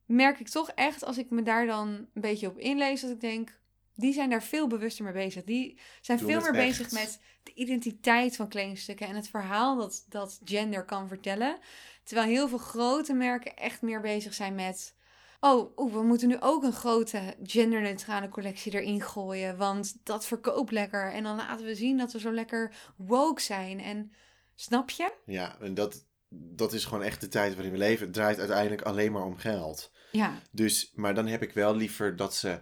merk 0.05 0.39
ik 0.39 0.47
toch 0.47 0.69
echt, 0.69 1.05
als 1.05 1.17
ik 1.17 1.29
me 1.29 1.43
daar 1.43 1.65
dan 1.65 1.87
een 1.87 2.21
beetje 2.21 2.47
op 2.47 2.57
inlees, 2.57 3.01
dat 3.01 3.11
ik 3.11 3.21
denk, 3.21 3.59
die 3.95 4.13
zijn 4.13 4.29
daar 4.29 4.43
veel 4.43 4.67
bewuster 4.67 5.03
mee 5.03 5.13
bezig. 5.13 5.43
Die 5.43 5.79
zijn 6.01 6.19
veel 6.19 6.41
meer 6.41 6.55
echt. 6.55 6.67
bezig 6.67 6.91
met 6.91 7.19
de 7.43 7.53
identiteit 7.53 8.35
van 8.35 8.47
kledingstukken 8.47 9.07
en 9.07 9.15
het 9.15 9.27
verhaal 9.27 9.77
dat, 9.77 10.05
dat 10.09 10.39
gender 10.43 10.85
kan 10.85 11.07
vertellen. 11.07 11.57
Terwijl 12.03 12.27
heel 12.27 12.47
veel 12.47 12.57
grote 12.57 13.13
merken 13.13 13.55
echt 13.55 13.81
meer 13.81 14.01
bezig 14.01 14.33
zijn 14.33 14.55
met. 14.55 14.95
Oh, 15.39 15.77
we 15.93 16.03
moeten 16.03 16.27
nu 16.27 16.37
ook 16.39 16.63
een 16.63 16.73
grote 16.73 17.35
genderneutrale 17.43 18.29
collectie 18.29 18.73
erin 18.73 19.01
gooien. 19.01 19.57
Want 19.57 19.95
dat 20.03 20.25
verkoopt 20.25 20.71
lekker. 20.71 21.11
En 21.11 21.23
dan 21.23 21.35
laten 21.35 21.65
we 21.65 21.75
zien 21.75 21.97
dat 21.97 22.11
we 22.11 22.19
zo 22.19 22.31
lekker 22.31 22.75
woke 22.95 23.41
zijn. 23.41 23.79
En 23.79 24.11
snap 24.55 24.89
je? 24.89 25.13
ja, 25.25 25.59
en 25.59 25.73
dat, 25.73 26.05
dat 26.37 26.73
is 26.73 26.85
gewoon 26.85 27.03
echt 27.03 27.21
de 27.21 27.27
tijd 27.27 27.53
waarin 27.53 27.71
we 27.71 27.77
leven. 27.77 28.05
Het 28.05 28.13
draait 28.13 28.39
uiteindelijk 28.39 28.81
alleen 28.81 29.11
maar 29.11 29.25
om 29.25 29.37
geld. 29.37 29.91
Ja, 30.11 30.41
Dus, 30.51 30.91
maar 30.93 31.15
dan 31.15 31.27
heb 31.27 31.41
ik 31.41 31.53
wel 31.53 31.75
liever 31.75 32.15
dat 32.15 32.35
ze 32.35 32.61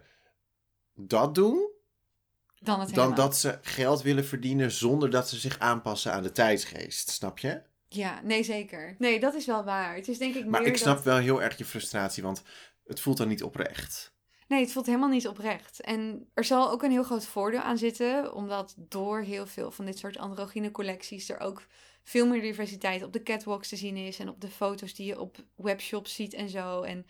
dat 0.96 1.36
doen, 1.36 1.72
dan 2.60 2.80
het 2.80 2.94
dan 2.94 3.16
dat 3.16 3.38
ze 3.38 3.60
geld 3.62 4.02
willen 4.02 4.26
verdienen 4.26 4.72
zonder 4.72 5.10
dat 5.10 5.30
ze 5.30 5.38
zich 5.38 5.60
aanpassen 5.60 6.14
aan 6.14 6.24
de 6.24 6.32
tijdsgeest. 6.32 7.10
Snap 7.10 7.40
je? 7.40 7.62
Ja, 7.88 8.22
nee, 8.24 8.44
zeker. 8.44 8.96
Nee, 8.98 9.20
dat 9.20 9.34
is 9.34 9.46
wel 9.46 9.64
waar. 9.64 9.96
Het 9.96 10.08
is 10.08 10.18
denk 10.18 10.36
ik 10.36 10.46
Maar 10.46 10.62
meer 10.62 10.70
ik 10.70 10.78
snap 10.78 10.96
dat... 10.96 11.04
wel 11.04 11.18
heel 11.18 11.42
erg 11.42 11.58
je 11.58 11.66
frustratie, 11.66 12.24
want 12.24 12.44
het 12.86 13.00
voelt 13.00 13.18
dan 13.18 13.28
niet 13.28 13.44
oprecht. 13.44 14.14
Nee, 14.48 14.62
het 14.62 14.72
voelt 14.72 14.86
helemaal 14.86 15.10
niet 15.10 15.28
oprecht. 15.28 15.82
En 15.82 16.30
er 16.34 16.44
zal 16.44 16.72
ook 16.72 16.84
een 16.84 16.92
heel 16.92 17.04
groot 17.04 17.26
voordeel 17.26 17.60
aan 17.60 17.78
zitten, 17.78 18.34
omdat 18.34 18.76
door 18.78 19.22
heel 19.22 19.48
veel 19.48 19.72
van 19.72 19.86
dit 19.86 19.98
soort 19.98 20.18
androgyne 20.18 20.72
collecties 20.72 21.30
er 21.30 21.40
ook 21.40 21.64
veel 22.04 22.28
meer 22.28 22.42
diversiteit 22.42 23.04
op 23.04 23.14
de 23.14 23.24
catwalks 23.24 23.70
te 23.70 23.76
zien 23.76 23.98
is 23.98 24.20
en 24.20 24.30
op 24.30 24.42
de 24.42 24.50
foto's 24.50 24.94
die 24.94 25.06
je 25.06 25.20
op 25.20 25.46
webshops 25.56 26.16
ziet 26.16 26.34
en 26.34 26.50
zo. 26.50 26.82
En 26.82 27.06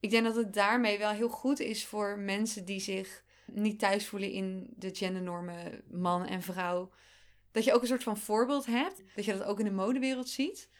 ik 0.00 0.10
denk 0.10 0.24
dat 0.24 0.36
het 0.36 0.54
daarmee 0.54 0.98
wel 0.98 1.10
heel 1.10 1.28
goed 1.28 1.60
is 1.60 1.86
voor 1.86 2.18
mensen 2.18 2.64
die 2.64 2.80
zich 2.80 3.24
niet 3.46 3.78
thuis 3.78 4.06
voelen 4.06 4.30
in 4.30 4.72
de 4.76 4.94
gendernormen 4.94 5.82
man 5.90 6.26
en 6.26 6.42
vrouw. 6.42 6.90
Dat 7.50 7.64
je 7.64 7.72
ook 7.72 7.80
een 7.80 7.88
soort 7.88 8.02
van 8.02 8.18
voorbeeld 8.18 8.66
hebt, 8.66 9.02
dat 9.14 9.24
je 9.24 9.32
dat 9.32 9.42
ook 9.42 9.58
in 9.58 9.64
de 9.64 9.70
modewereld 9.70 10.28
ziet. 10.28 10.70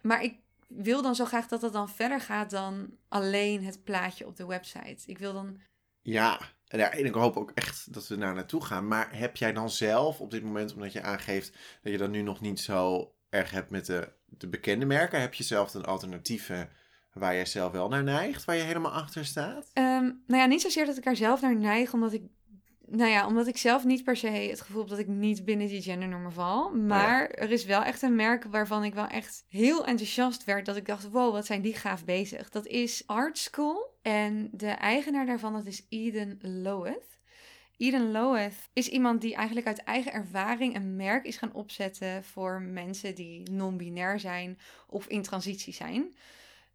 Maar 0.00 0.22
ik 0.22 0.40
wil 0.66 1.02
dan 1.02 1.14
zo 1.14 1.24
graag 1.24 1.48
dat 1.48 1.62
het 1.62 1.72
dan 1.72 1.88
verder 1.88 2.20
gaat 2.20 2.50
dan 2.50 2.96
alleen 3.08 3.64
het 3.64 3.84
plaatje 3.84 4.26
op 4.26 4.36
de 4.36 4.46
website. 4.46 5.02
Ik 5.06 5.18
wil 5.18 5.32
dan 5.32 5.60
Ja, 6.02 6.40
en 6.72 6.78
ja, 6.78 6.92
en 6.92 7.04
ik 7.04 7.14
hoop 7.14 7.36
ook 7.36 7.50
echt 7.54 7.92
dat 7.92 8.08
we 8.08 8.16
daar 8.16 8.34
naartoe 8.34 8.64
gaan. 8.64 8.88
Maar 8.88 9.08
heb 9.18 9.36
jij 9.36 9.52
dan 9.52 9.70
zelf 9.70 10.20
op 10.20 10.30
dit 10.30 10.42
moment, 10.42 10.74
omdat 10.74 10.92
je 10.92 11.02
aangeeft 11.02 11.52
dat 11.82 11.92
je 11.92 11.98
dat 11.98 12.10
nu 12.10 12.22
nog 12.22 12.40
niet 12.40 12.60
zo 12.60 13.12
erg 13.28 13.50
hebt 13.50 13.70
met 13.70 13.86
de, 13.86 14.12
de 14.26 14.48
bekende 14.48 14.84
merken, 14.84 15.20
heb 15.20 15.34
je 15.34 15.44
zelf 15.44 15.74
een 15.74 15.84
alternatieve 15.84 16.68
waar 17.12 17.34
jij 17.34 17.46
zelf 17.46 17.72
wel 17.72 17.88
naar 17.88 18.02
neigt, 18.02 18.44
waar 18.44 18.56
je 18.56 18.62
helemaal 18.62 18.92
achter 18.92 19.24
staat? 19.24 19.70
Ehm, 19.72 20.04
nou 20.04 20.40
ja, 20.40 20.46
niet 20.46 20.60
zozeer 20.60 20.86
dat 20.86 20.96
ik 20.96 21.06
er 21.06 21.16
zelf 21.16 21.40
naar 21.40 21.56
neig, 21.56 21.92
omdat 21.92 22.12
ik, 22.12 22.22
nou 22.86 23.10
ja, 23.10 23.26
omdat 23.26 23.46
ik 23.46 23.56
zelf 23.56 23.84
niet 23.84 24.04
per 24.04 24.16
se 24.16 24.26
het 24.26 24.60
gevoel 24.60 24.80
heb 24.80 24.90
dat 24.90 24.98
ik 24.98 25.08
niet 25.08 25.44
binnen 25.44 25.68
die 25.68 25.82
gendernormen 25.82 26.32
val. 26.32 26.70
Maar 26.70 27.28
er 27.28 27.50
is 27.50 27.64
wel 27.64 27.82
echt 27.82 28.02
een 28.02 28.16
merk 28.16 28.44
waarvan 28.44 28.84
ik 28.84 28.94
wel 28.94 29.06
echt 29.06 29.44
heel 29.48 29.86
enthousiast 29.86 30.44
werd, 30.44 30.66
dat 30.66 30.76
ik 30.76 30.86
dacht, 30.86 31.10
wow, 31.10 31.32
wat 31.32 31.46
zijn 31.46 31.62
die 31.62 31.74
gaaf 31.74 32.04
bezig. 32.04 32.48
Dat 32.48 32.66
is 32.66 33.02
Art 33.06 33.38
School 33.38 33.91
en 34.02 34.48
de 34.52 34.68
eigenaar 34.68 35.26
daarvan, 35.26 35.52
dat 35.52 35.66
is 35.66 35.86
Eden 35.88 36.38
Loweth. 36.42 37.20
Eden 37.76 38.10
Loweth 38.10 38.68
is 38.72 38.88
iemand 38.88 39.20
die 39.20 39.34
eigenlijk 39.34 39.66
uit 39.66 39.84
eigen 39.84 40.12
ervaring 40.12 40.74
een 40.74 40.96
merk 40.96 41.26
is 41.26 41.36
gaan 41.36 41.52
opzetten 41.52 42.24
voor 42.24 42.62
mensen 42.62 43.14
die 43.14 43.50
non-binair 43.50 44.20
zijn 44.20 44.58
of 44.86 45.06
in 45.06 45.22
transitie 45.22 45.74
zijn. 45.74 46.14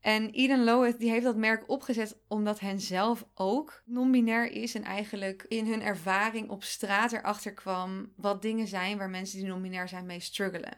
En 0.01 0.29
Eden 0.29 0.63
Loweth 0.63 0.99
die 0.99 1.09
heeft 1.09 1.23
dat 1.23 1.35
merk 1.35 1.69
opgezet 1.69 2.17
omdat 2.27 2.59
hen 2.59 2.79
zelf 2.79 3.25
ook 3.35 3.81
non-binair 3.85 4.51
is 4.51 4.75
en 4.75 4.83
eigenlijk 4.83 5.45
in 5.47 5.65
hun 5.65 5.81
ervaring 5.81 6.49
op 6.49 6.63
straat 6.63 7.11
erachter 7.11 7.53
kwam 7.53 8.11
wat 8.15 8.41
dingen 8.41 8.67
zijn 8.67 8.97
waar 8.97 9.09
mensen 9.09 9.37
die 9.39 9.47
non-binair 9.47 9.87
zijn 9.87 10.05
mee 10.05 10.19
struggelen. 10.19 10.77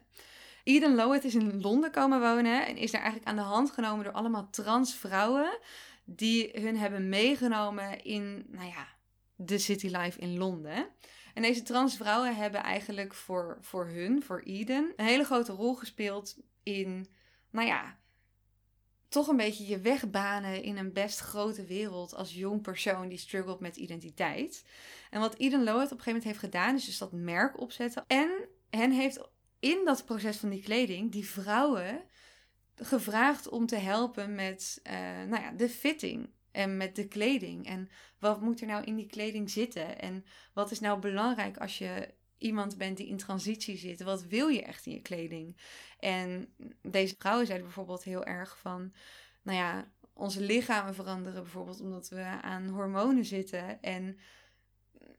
Eden 0.64 0.96
Loweth 0.96 1.24
is 1.24 1.36
in 1.36 1.62
Londen 1.62 1.92
komen 1.92 2.20
wonen 2.20 2.68
en 2.68 2.78
is 2.78 2.92
daar 2.92 3.02
eigenlijk 3.02 3.30
aan 3.30 3.36
de 3.36 3.42
hand 3.42 3.72
genomen 3.72 4.04
door 4.04 4.14
allemaal 4.14 4.50
trans 4.50 4.96
vrouwen 4.96 5.60
die 6.16 6.50
hun 6.54 6.78
hebben 6.78 7.10
meegenomen 7.10 8.04
in, 8.04 8.46
nou 8.48 8.68
ja, 8.68 8.88
de 9.36 9.58
city 9.58 9.88
life 9.88 10.20
in 10.20 10.38
Londen. 10.38 10.88
En 11.34 11.42
deze 11.42 11.62
trans 11.62 11.96
vrouwen 11.96 12.36
hebben 12.36 12.64
eigenlijk 12.64 13.14
voor, 13.14 13.58
voor 13.62 13.88
hun, 13.88 14.24
voor 14.24 14.42
Eden, 14.42 14.94
een 14.96 15.06
hele 15.06 15.24
grote 15.24 15.52
rol 15.52 15.74
gespeeld 15.74 16.38
in, 16.64 17.08
nou 17.52 17.68
ja, 17.68 17.98
toch 19.10 19.28
een 19.28 19.38
beetje 19.38 19.66
je 19.66 19.80
wegbanen 19.80 20.64
in 20.64 20.78
een 20.78 20.94
best 20.94 21.20
grote 21.20 21.66
wereld 21.66 22.16
als 22.16 22.34
jong 22.34 22.62
persoon 22.62 23.10
die 23.10 23.18
struggelt 23.18 23.60
met 23.60 23.76
identiteit. 23.76 24.66
En 25.10 25.20
wat 25.20 25.38
Eden 25.38 25.64
Loweth 25.64 25.92
op 25.92 25.98
een 25.98 26.04
gegeven 26.04 26.06
moment 26.06 26.24
heeft 26.24 26.40
gedaan, 26.40 26.76
is 26.76 26.86
dus 26.86 26.98
dat 26.98 27.12
merk 27.12 27.60
opzetten. 27.60 28.04
En 28.08 28.30
hen 28.70 28.92
heeft 28.92 29.30
in 29.60 29.82
dat 29.86 30.06
proces 30.06 30.38
van 30.38 30.50
die 30.50 30.62
kleding 30.62 31.12
die 31.12 31.28
vrouwen 31.28 32.02
gevraagd 32.82 33.50
om 33.50 33.66
te 33.66 33.76
helpen 33.76 34.36
met 34.36 34.80
eh, 34.84 35.24
nou 35.28 35.44
ja, 35.44 35.52
de 35.52 35.70
fitting 35.70 36.30
En 36.52 36.78
met 36.78 36.96
de 36.96 37.08
kleding. 37.08 37.66
En 37.66 37.90
wat 38.20 38.42
moet 38.42 38.62
er 38.62 38.68
nou 38.68 38.84
in 38.84 38.96
die 38.96 39.08
kleding 39.08 39.50
zitten? 39.50 40.00
En 40.00 40.26
wat 40.54 40.72
is 40.72 40.80
nou 40.80 41.00
belangrijk 41.00 41.58
als 41.58 41.78
je 41.78 42.14
iemand 42.38 42.78
bent 42.78 42.98
die 42.98 43.08
in 43.08 43.18
transitie 43.18 43.78
zit? 43.78 44.04
Wat 44.04 44.24
wil 44.24 44.48
je 44.48 44.64
echt 44.64 44.86
in 44.86 44.94
je 44.94 45.02
kleding? 45.02 45.58
En 46.00 46.54
deze 46.82 47.16
vrouwen 47.18 47.46
zeiden 47.46 47.68
bijvoorbeeld 47.68 48.04
heel 48.04 48.26
erg 48.26 48.58
van, 48.58 48.94
nou 49.42 49.58
ja, 49.58 49.92
onze 50.14 50.42
lichamen 50.42 50.96
veranderen 50.96 51.44
bijvoorbeeld 51.44 51.82
omdat 51.82 52.10
we 52.10 52.24
aan 52.42 52.70
hormonen 52.70 53.26
zitten. 53.26 53.82
En 53.82 54.18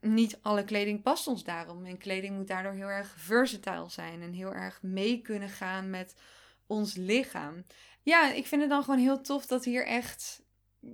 niet 0.01 0.39
alle 0.41 0.63
kleding 0.63 1.01
past 1.01 1.27
ons 1.27 1.43
daarom. 1.43 1.85
En 1.85 1.97
kleding 1.97 2.35
moet 2.35 2.47
daardoor 2.47 2.73
heel 2.73 2.87
erg 2.87 3.13
versatile 3.17 3.89
zijn 3.89 4.21
en 4.21 4.33
heel 4.33 4.53
erg 4.53 4.81
mee 4.81 5.21
kunnen 5.21 5.49
gaan 5.49 5.89
met 5.89 6.15
ons 6.71 6.95
lichaam. 6.95 7.63
Ja, 8.01 8.31
ik 8.31 8.47
vind 8.47 8.61
het 8.61 8.69
dan 8.69 8.83
gewoon 8.83 8.99
heel 8.99 9.21
tof 9.21 9.45
dat 9.45 9.65
hier 9.65 9.85
echt. 9.85 10.41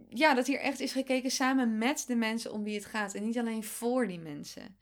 Ja, 0.10 0.34
dat 0.34 0.48
hier 0.48 0.60
echt 0.60 0.80
is 0.80 0.92
gekeken 0.92 1.32
samen 1.32 1.78
met 1.78 2.04
de 2.08 2.16
mensen 2.16 2.54
om 2.54 2.64
wie 2.64 2.76
het 2.76 2.86
gaat. 2.86 3.14
En 3.14 3.24
niet 3.24 3.38
alleen 3.38 3.64
voor 3.64 4.08
die 4.08 4.20
mensen. 4.20 4.78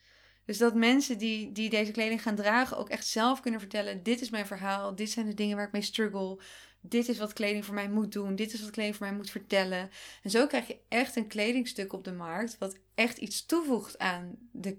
Dus 0.45 0.57
dat 0.57 0.75
mensen 0.75 1.17
die, 1.17 1.51
die 1.51 1.69
deze 1.69 1.91
kleding 1.91 2.21
gaan 2.21 2.35
dragen 2.35 2.77
ook 2.77 2.89
echt 2.89 3.07
zelf 3.07 3.39
kunnen 3.39 3.59
vertellen: 3.59 4.03
dit 4.03 4.21
is 4.21 4.29
mijn 4.29 4.45
verhaal, 4.45 4.95
dit 4.95 5.09
zijn 5.09 5.25
de 5.25 5.33
dingen 5.33 5.55
waar 5.55 5.65
ik 5.65 5.71
mee 5.71 5.81
struggle. 5.81 6.39
Dit 6.81 7.07
is 7.07 7.17
wat 7.17 7.33
kleding 7.33 7.65
voor 7.65 7.73
mij 7.73 7.89
moet 7.89 8.11
doen, 8.11 8.35
dit 8.35 8.53
is 8.53 8.61
wat 8.61 8.69
kleding 8.69 8.95
voor 8.95 9.07
mij 9.07 9.15
moet 9.15 9.29
vertellen. 9.29 9.89
En 10.23 10.29
zo 10.29 10.47
krijg 10.47 10.67
je 10.67 10.79
echt 10.87 11.15
een 11.15 11.27
kledingstuk 11.27 11.93
op 11.93 12.03
de 12.03 12.13
markt 12.13 12.57
wat 12.57 12.77
echt 12.95 13.17
iets 13.17 13.45
toevoegt 13.45 13.97
aan 13.97 14.35
de 14.51 14.77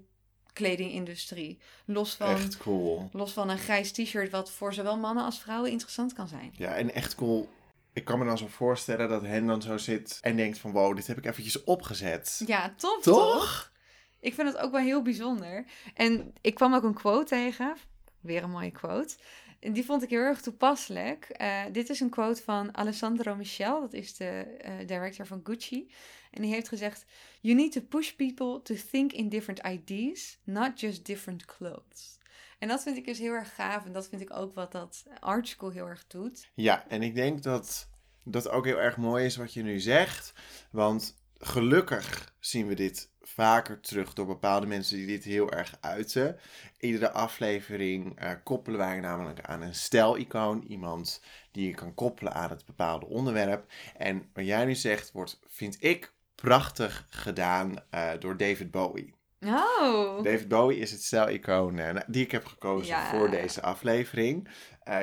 kledingindustrie. 0.57 1.59
Los 1.85 2.15
van, 2.15 2.27
Echt 2.35 2.57
cool. 2.57 3.09
los 3.11 3.31
van 3.31 3.49
een 3.49 3.57
grijs 3.57 3.91
t-shirt 3.91 4.31
wat 4.31 4.51
voor 4.51 4.73
zowel 4.73 4.97
mannen 4.97 5.23
als 5.23 5.39
vrouwen 5.39 5.71
interessant 5.71 6.13
kan 6.13 6.27
zijn. 6.27 6.53
Ja, 6.57 6.75
en 6.75 6.93
echt 6.93 7.15
cool. 7.15 7.49
Ik 7.93 8.05
kan 8.05 8.19
me 8.19 8.25
dan 8.25 8.37
zo 8.37 8.47
voorstellen 8.47 9.09
dat 9.09 9.21
hen 9.21 9.45
dan 9.45 9.61
zo 9.61 9.77
zit 9.77 10.17
en 10.21 10.35
denkt 10.35 10.57
van 10.57 10.71
wow, 10.71 10.95
dit 10.95 11.07
heb 11.07 11.17
ik 11.17 11.25
eventjes 11.25 11.63
opgezet. 11.63 12.43
Ja, 12.45 12.73
top 12.77 13.01
Toch? 13.01 13.31
toch? 13.33 13.71
Ik 14.19 14.33
vind 14.33 14.47
het 14.47 14.57
ook 14.57 14.71
wel 14.71 14.81
heel 14.81 15.01
bijzonder. 15.01 15.65
En 15.93 16.33
ik 16.41 16.55
kwam 16.55 16.73
ook 16.73 16.83
een 16.83 16.93
quote 16.93 17.25
tegen. 17.25 17.75
Weer 18.21 18.43
een 18.43 18.49
mooie 18.49 18.71
quote. 18.71 19.15
Die 19.59 19.85
vond 19.85 20.03
ik 20.03 20.09
heel 20.09 20.19
erg 20.19 20.41
toepasselijk. 20.41 21.23
Eh, 21.29 21.63
dit 21.71 21.89
is 21.89 21.99
een 21.99 22.09
quote 22.09 22.43
van 22.43 22.77
Alessandro 22.77 23.35
Michel. 23.35 23.81
Dat 23.81 23.93
is 23.93 24.15
de 24.15 24.25
eh, 24.25 24.87
director 24.87 25.25
van 25.25 25.41
Gucci. 25.43 25.91
En 26.31 26.41
die 26.41 26.51
heeft 26.51 26.67
gezegd... 26.67 27.05
You 27.41 27.55
need 27.55 27.71
to 27.71 27.81
push 27.81 28.11
people 28.11 28.61
to 28.61 28.75
think 28.91 29.13
in 29.13 29.29
different 29.29 29.59
ideas. 29.65 30.37
Not 30.43 30.79
just 30.79 31.05
different 31.05 31.45
clothes. 31.45 32.17
En 32.59 32.67
dat 32.67 32.83
vind 32.83 32.97
ik 32.97 33.05
dus 33.05 33.19
heel 33.19 33.33
erg 33.33 33.55
gaaf. 33.55 33.85
En 33.85 33.91
dat 33.91 34.07
vind 34.07 34.21
ik 34.21 34.33
ook 34.33 34.53
wat 34.53 34.71
dat 34.71 35.03
art 35.19 35.47
school 35.47 35.69
heel 35.69 35.87
erg 35.87 36.07
doet. 36.07 36.49
Ja, 36.53 36.87
en 36.87 37.01
ik 37.01 37.15
denk 37.15 37.43
dat 37.43 37.89
dat 38.23 38.49
ook 38.49 38.65
heel 38.65 38.79
erg 38.79 38.97
mooi 38.97 39.25
is 39.25 39.35
wat 39.35 39.53
je 39.53 39.63
nu 39.63 39.79
zegt. 39.79 40.33
Want 40.71 41.15
gelukkig 41.39 42.33
zien 42.39 42.67
we 42.67 42.73
dit 42.73 43.09
vaker 43.21 43.79
terug 43.79 44.13
door 44.13 44.25
bepaalde 44.25 44.65
mensen 44.65 44.97
die 44.97 45.05
dit 45.05 45.23
heel 45.23 45.51
erg 45.51 45.77
uiten. 45.81 46.39
Iedere 46.79 47.11
aflevering 47.11 48.19
eh, 48.19 48.31
koppelen 48.43 48.79
wij 48.79 48.99
namelijk 48.99 49.41
aan 49.41 49.61
een 49.61 49.75
stijlicoon. 49.75 50.63
Iemand 50.67 51.21
die 51.51 51.67
je 51.67 51.73
kan 51.73 51.93
koppelen 51.93 52.33
aan 52.33 52.49
het 52.49 52.65
bepaalde 52.65 53.05
onderwerp. 53.05 53.71
En 53.97 54.29
wat 54.33 54.45
jij 54.45 54.65
nu 54.65 54.75
zegt, 54.75 55.11
wordt, 55.11 55.39
vind 55.47 55.77
ik, 55.79 56.13
prachtig 56.35 57.05
gedaan 57.09 57.75
eh, 57.89 58.09
door 58.19 58.37
David 58.37 58.71
Bowie. 58.71 59.15
Oh! 59.45 60.23
David 60.23 60.47
Bowie 60.47 60.79
is 60.79 60.91
het 60.91 61.03
stijlicoon 61.03 61.79
eh, 61.79 61.95
die 62.07 62.23
ik 62.23 62.31
heb 62.31 62.45
gekozen 62.45 62.87
Ja. 62.87 63.09
voor 63.09 63.29
deze 63.29 63.61
aflevering. 63.61 64.47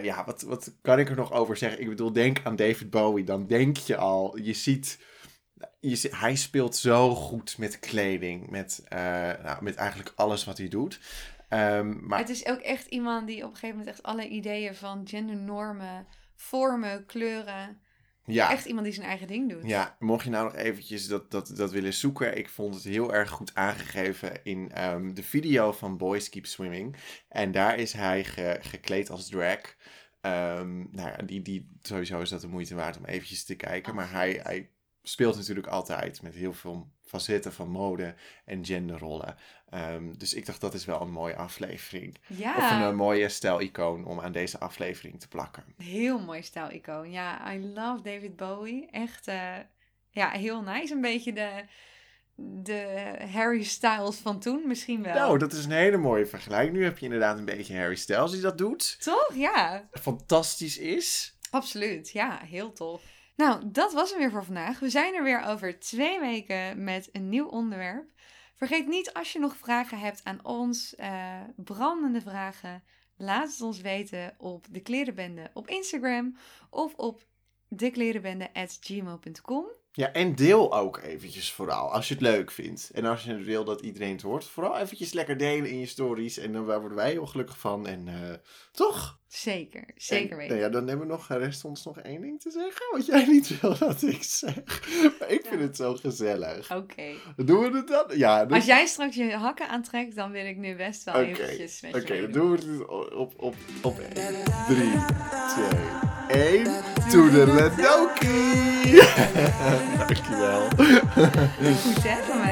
Ja, 0.03 0.25
wat, 0.25 0.43
wat 0.43 0.75
kan 0.83 0.99
ik 0.99 1.09
er 1.11 1.17
nog 1.17 1.33
over 1.33 1.57
zeggen? 1.57 1.81
Ik 1.81 1.89
bedoel, 1.89 2.13
denk 2.13 2.41
aan 2.45 2.57
David 2.57 2.91
Bowie. 2.91 3.25
Dan 3.25 3.47
denk 3.47 3.77
je 3.77 3.97
al, 3.97 4.39
je 4.39 4.53
ziet... 4.53 4.99
Je, 5.81 6.09
hij 6.11 6.35
speelt 6.37 6.77
zo 6.77 7.15
goed 7.15 7.59
met 7.59 7.79
kleding. 7.79 8.51
Met, 8.51 8.83
eh, 8.89 8.99
nou, 9.43 9.63
met 9.65 9.75
eigenlijk 9.75 10.13
alles 10.17 10.45
wat 10.45 10.59
hij 10.59 10.69
doet. 10.69 11.01
Ehm, 11.49 12.07
maar 12.07 12.19
Het 12.19 12.29
is 12.29 12.47
ook 12.47 12.59
echt 12.61 12.87
iemand 12.87 13.27
die 13.27 13.37
op 13.45 13.49
een 13.51 13.55
gegeven 13.57 13.77
moment 13.77 13.89
echt 13.97 14.03
alle 14.03 14.29
ideeën 14.29 14.75
van 14.75 15.09
gendernormen, 15.09 16.07
vormen, 16.35 17.07
kleuren. 17.07 17.79
ja, 18.25 18.51
Echt 18.51 18.65
iemand 18.67 18.85
die 18.85 18.95
zijn 18.95 19.07
eigen 19.07 19.27
ding 19.27 19.51
doet. 19.51 19.67
Ja, 19.69 19.97
mocht 19.99 20.25
je 20.25 20.31
nou 20.31 20.45
nog 20.45 20.55
eventjes 20.55 21.07
dat, 21.07 21.31
dat, 21.31 21.53
dat 21.57 21.73
willen 21.73 21.93
zoeken. 21.95 22.37
Ik 22.39 22.49
vond 22.49 22.75
het 22.75 22.85
heel 22.85 23.15
erg 23.15 23.31
goed 23.31 23.55
aangegeven 23.55 24.45
in 24.45 24.71
ehm, 24.73 25.15
de 25.15 25.23
video 25.23 25.73
van 25.73 25.97
Boys 25.97 26.29
Keep 26.29 26.47
Swimming. 26.47 26.97
En 27.29 27.53
daar 27.53 27.79
is 27.79 27.93
hij 27.93 28.25
ge- 28.25 28.59
gekleed 28.61 29.11
als 29.11 29.29
drag. 29.29 29.61
Ehm, 30.21 30.77
nou 30.91 31.09
ja, 31.09 31.17
die, 31.17 31.43
die, 31.43 31.69
sowieso 31.83 32.21
is 32.21 32.29
dat 32.31 32.41
de 32.41 32.49
moeite 32.49 32.75
waard 32.75 32.99
om 32.99 33.05
eventjes 33.05 33.45
te 33.45 33.55
kijken. 33.55 33.95
Maar 33.95 34.11
hij, 34.11 34.41
hij 34.43 34.71
speelt 35.07 35.37
natuurlijk 35.37 35.67
altijd 35.67 36.23
met 36.23 36.35
heel 36.35 36.53
veel 36.53 36.89
facetten 37.05 37.53
van 37.53 37.69
mode 37.69 38.15
en 38.45 38.65
genderrollen. 38.65 39.37
Ehm, 39.71 40.13
dus 40.17 40.35
ik 40.35 40.47
dacht 40.47 40.61
dat 40.61 40.75
is 40.75 40.85
wel 40.85 41.01
een 41.01 41.11
mooie 41.11 41.37
aflevering. 41.37 42.19
Ja, 42.27 42.57
Of 42.57 42.71
een, 42.71 42.83
eh, 42.83 42.93
mooie 42.93 43.29
stijlicoon 43.29 44.05
om 44.05 44.21
aan 44.21 44.33
deze 44.33 44.59
aflevering 44.59 45.21
te 45.21 45.29
plakken. 45.29 45.65
heel 45.83 46.19
mooi 46.21 46.43
stijlicoon. 46.43 47.11
Ja, 47.11 47.53
I 47.55 47.67
love 47.67 48.03
David 48.03 48.37
Bowie. 48.37 48.87
Echt, 48.91 49.29
eh, 49.29 49.57
ja, 50.11 50.31
heel 50.31 50.63
nice. 50.63 50.95
Een 50.95 51.01
beetje 51.01 51.33
de, 51.33 51.65
de 52.37 53.15
Harry 53.33 53.63
Styles 53.65 54.17
van 54.17 54.41
toen, 54.41 54.63
misschien 54.67 55.03
wel. 55.03 55.15
Nou, 55.15 55.39
dat 55.39 55.53
is 55.53 55.65
een 55.65 55.71
hele 55.71 55.97
mooie 55.97 56.27
vergelijking. 56.27 56.77
Nu 56.77 56.85
heb 56.85 56.99
je 56.99 57.05
inderdaad 57.05 57.39
een 57.39 57.45
beetje 57.45 57.77
Harry 57.77 57.97
Styles 57.97 58.31
die 58.31 58.41
dat 58.41 58.59
doet. 58.59 58.97
Toch? 59.03 59.31
Ja, 59.35 59.89
fantastisch 59.93 60.79
is. 60.79 61.37
absoluut. 61.51 62.11
Ja, 62.11 62.41
heel 62.45 62.73
tof. 62.73 63.03
Nou, 63.37 63.71
dat 63.71 63.93
was 63.93 64.11
hem 64.11 64.19
weer 64.19 64.31
voor 64.31 64.45
vandaag. 64.45 64.79
We 64.79 64.91
zijn 64.91 65.15
er 65.15 65.23
weer 65.23 65.43
over 65.43 65.79
twee 65.79 66.21
weken 66.21 66.85
met 66.85 67.09
een 67.13 67.29
nieuw 67.29 67.47
onderwerp. 67.47 68.13
Vergeet 68.55 68.87
niet 68.87 69.13
als 69.13 69.33
je 69.33 69.39
nog 69.39 69.57
vragen 69.57 69.99
hebt 69.99 70.25
aan 70.25 70.45
ons, 70.45 70.95
eh, 70.95 71.41
brandende 71.57 72.21
vragen, 72.21 72.83
laat 73.17 73.51
het 73.51 73.61
ons 73.61 73.81
weten 73.81 74.35
op 74.39 74.67
de 74.71 74.81
klerenbende 74.81 75.51
op 75.53 75.69
Instagram 75.69 76.37
of 76.71 76.95
op 76.95 77.27
deklerenbende@gmail.com. 77.69 79.67
Ja, 79.97 80.13
en 80.13 80.35
deel 80.35 80.77
ook 80.77 81.01
eventjes 81.03 81.53
vooral, 81.53 81.93
als 81.93 82.09
je 82.09 82.15
het 82.15 82.23
leuk 82.23 82.51
vindt. 82.51 82.91
En 82.95 83.05
als 83.05 83.25
je 83.25 83.37
wil 83.37 83.65
dat 83.65 83.81
iedereen 83.81 84.13
het 84.13 84.23
hoort, 84.23 84.45
vooral 84.45 84.79
eventjes 84.79 85.13
lekker 85.13 85.37
delen 85.37 85.71
in 85.71 85.79
je 85.79 85.87
stories. 85.87 86.39
En 86.39 86.53
dan 86.53 86.65
worden 86.65 86.95
wij 86.95 87.11
heel 87.11 87.27
gelukkig 87.27 87.59
van. 87.59 87.87
En 87.87 88.09
eh, 88.09 88.35
toch? 88.73 89.19
Zeker, 89.29 89.85
zeker 89.97 90.31
En, 90.31 90.37
weten. 90.37 90.57
nou 90.57 90.67
ja, 90.67 90.73
dan 90.73 90.89
hebben 90.89 91.07
we 91.07 91.13
nog, 91.13 91.29
rest 91.29 91.65
ons 91.65 91.85
nog 91.85 91.99
één 91.99 92.21
ding 92.21 92.41
te 92.41 92.51
zeggen, 92.51 92.87
wat 92.91 93.07
jij 93.07 93.27
niet 93.27 93.61
wil 93.61 93.79
dat 93.79 94.03
ik 94.03 94.23
zeg. 94.23 94.55
Maar 95.19 95.31
ik 95.31 95.47
vind 95.47 95.61
het 95.61 95.77
zo 95.77 95.95
gezellig. 95.95 96.75
Oké. 96.75 97.13
Doen 97.37 97.71
we 97.71 97.77
het 97.77 97.89
dan? 97.89 98.19
Ja, 98.19 98.45
dus- 98.45 98.57
Als 98.57 98.67
jij 98.67 98.87
straks 98.87 99.17
je 99.17 99.33
hakken 99.33 99.69
aantrekt, 99.69 100.17
dan 100.17 100.31
wil 100.31 100.47
ik 100.47 100.57
nu 100.57 100.77
best 100.77 101.05
wel 101.05 101.15
Oké, 101.15 101.25
eventjes 101.25 101.81
met 101.81 101.95
Oké, 101.95 102.15
je 102.15 102.23
dan 102.23 102.33
doen 102.33 102.51
we 102.51 102.57
het 102.57 102.89
op, 102.89 103.13
op, 103.13 103.33
op, 103.37 103.55
op 103.83 103.97
3, 104.67 104.91
2, 106.29 106.63
1. 106.65 106.83
Toedeledokie! 107.11 107.95
Dankjewel. 108.25 108.65
Goed 108.65 108.74
hè, 108.85 109.07
van 111.17 111.17
mij, 111.17 111.33
dat 111.57 111.71
is 111.71 112.35
fijn. 112.35 112.44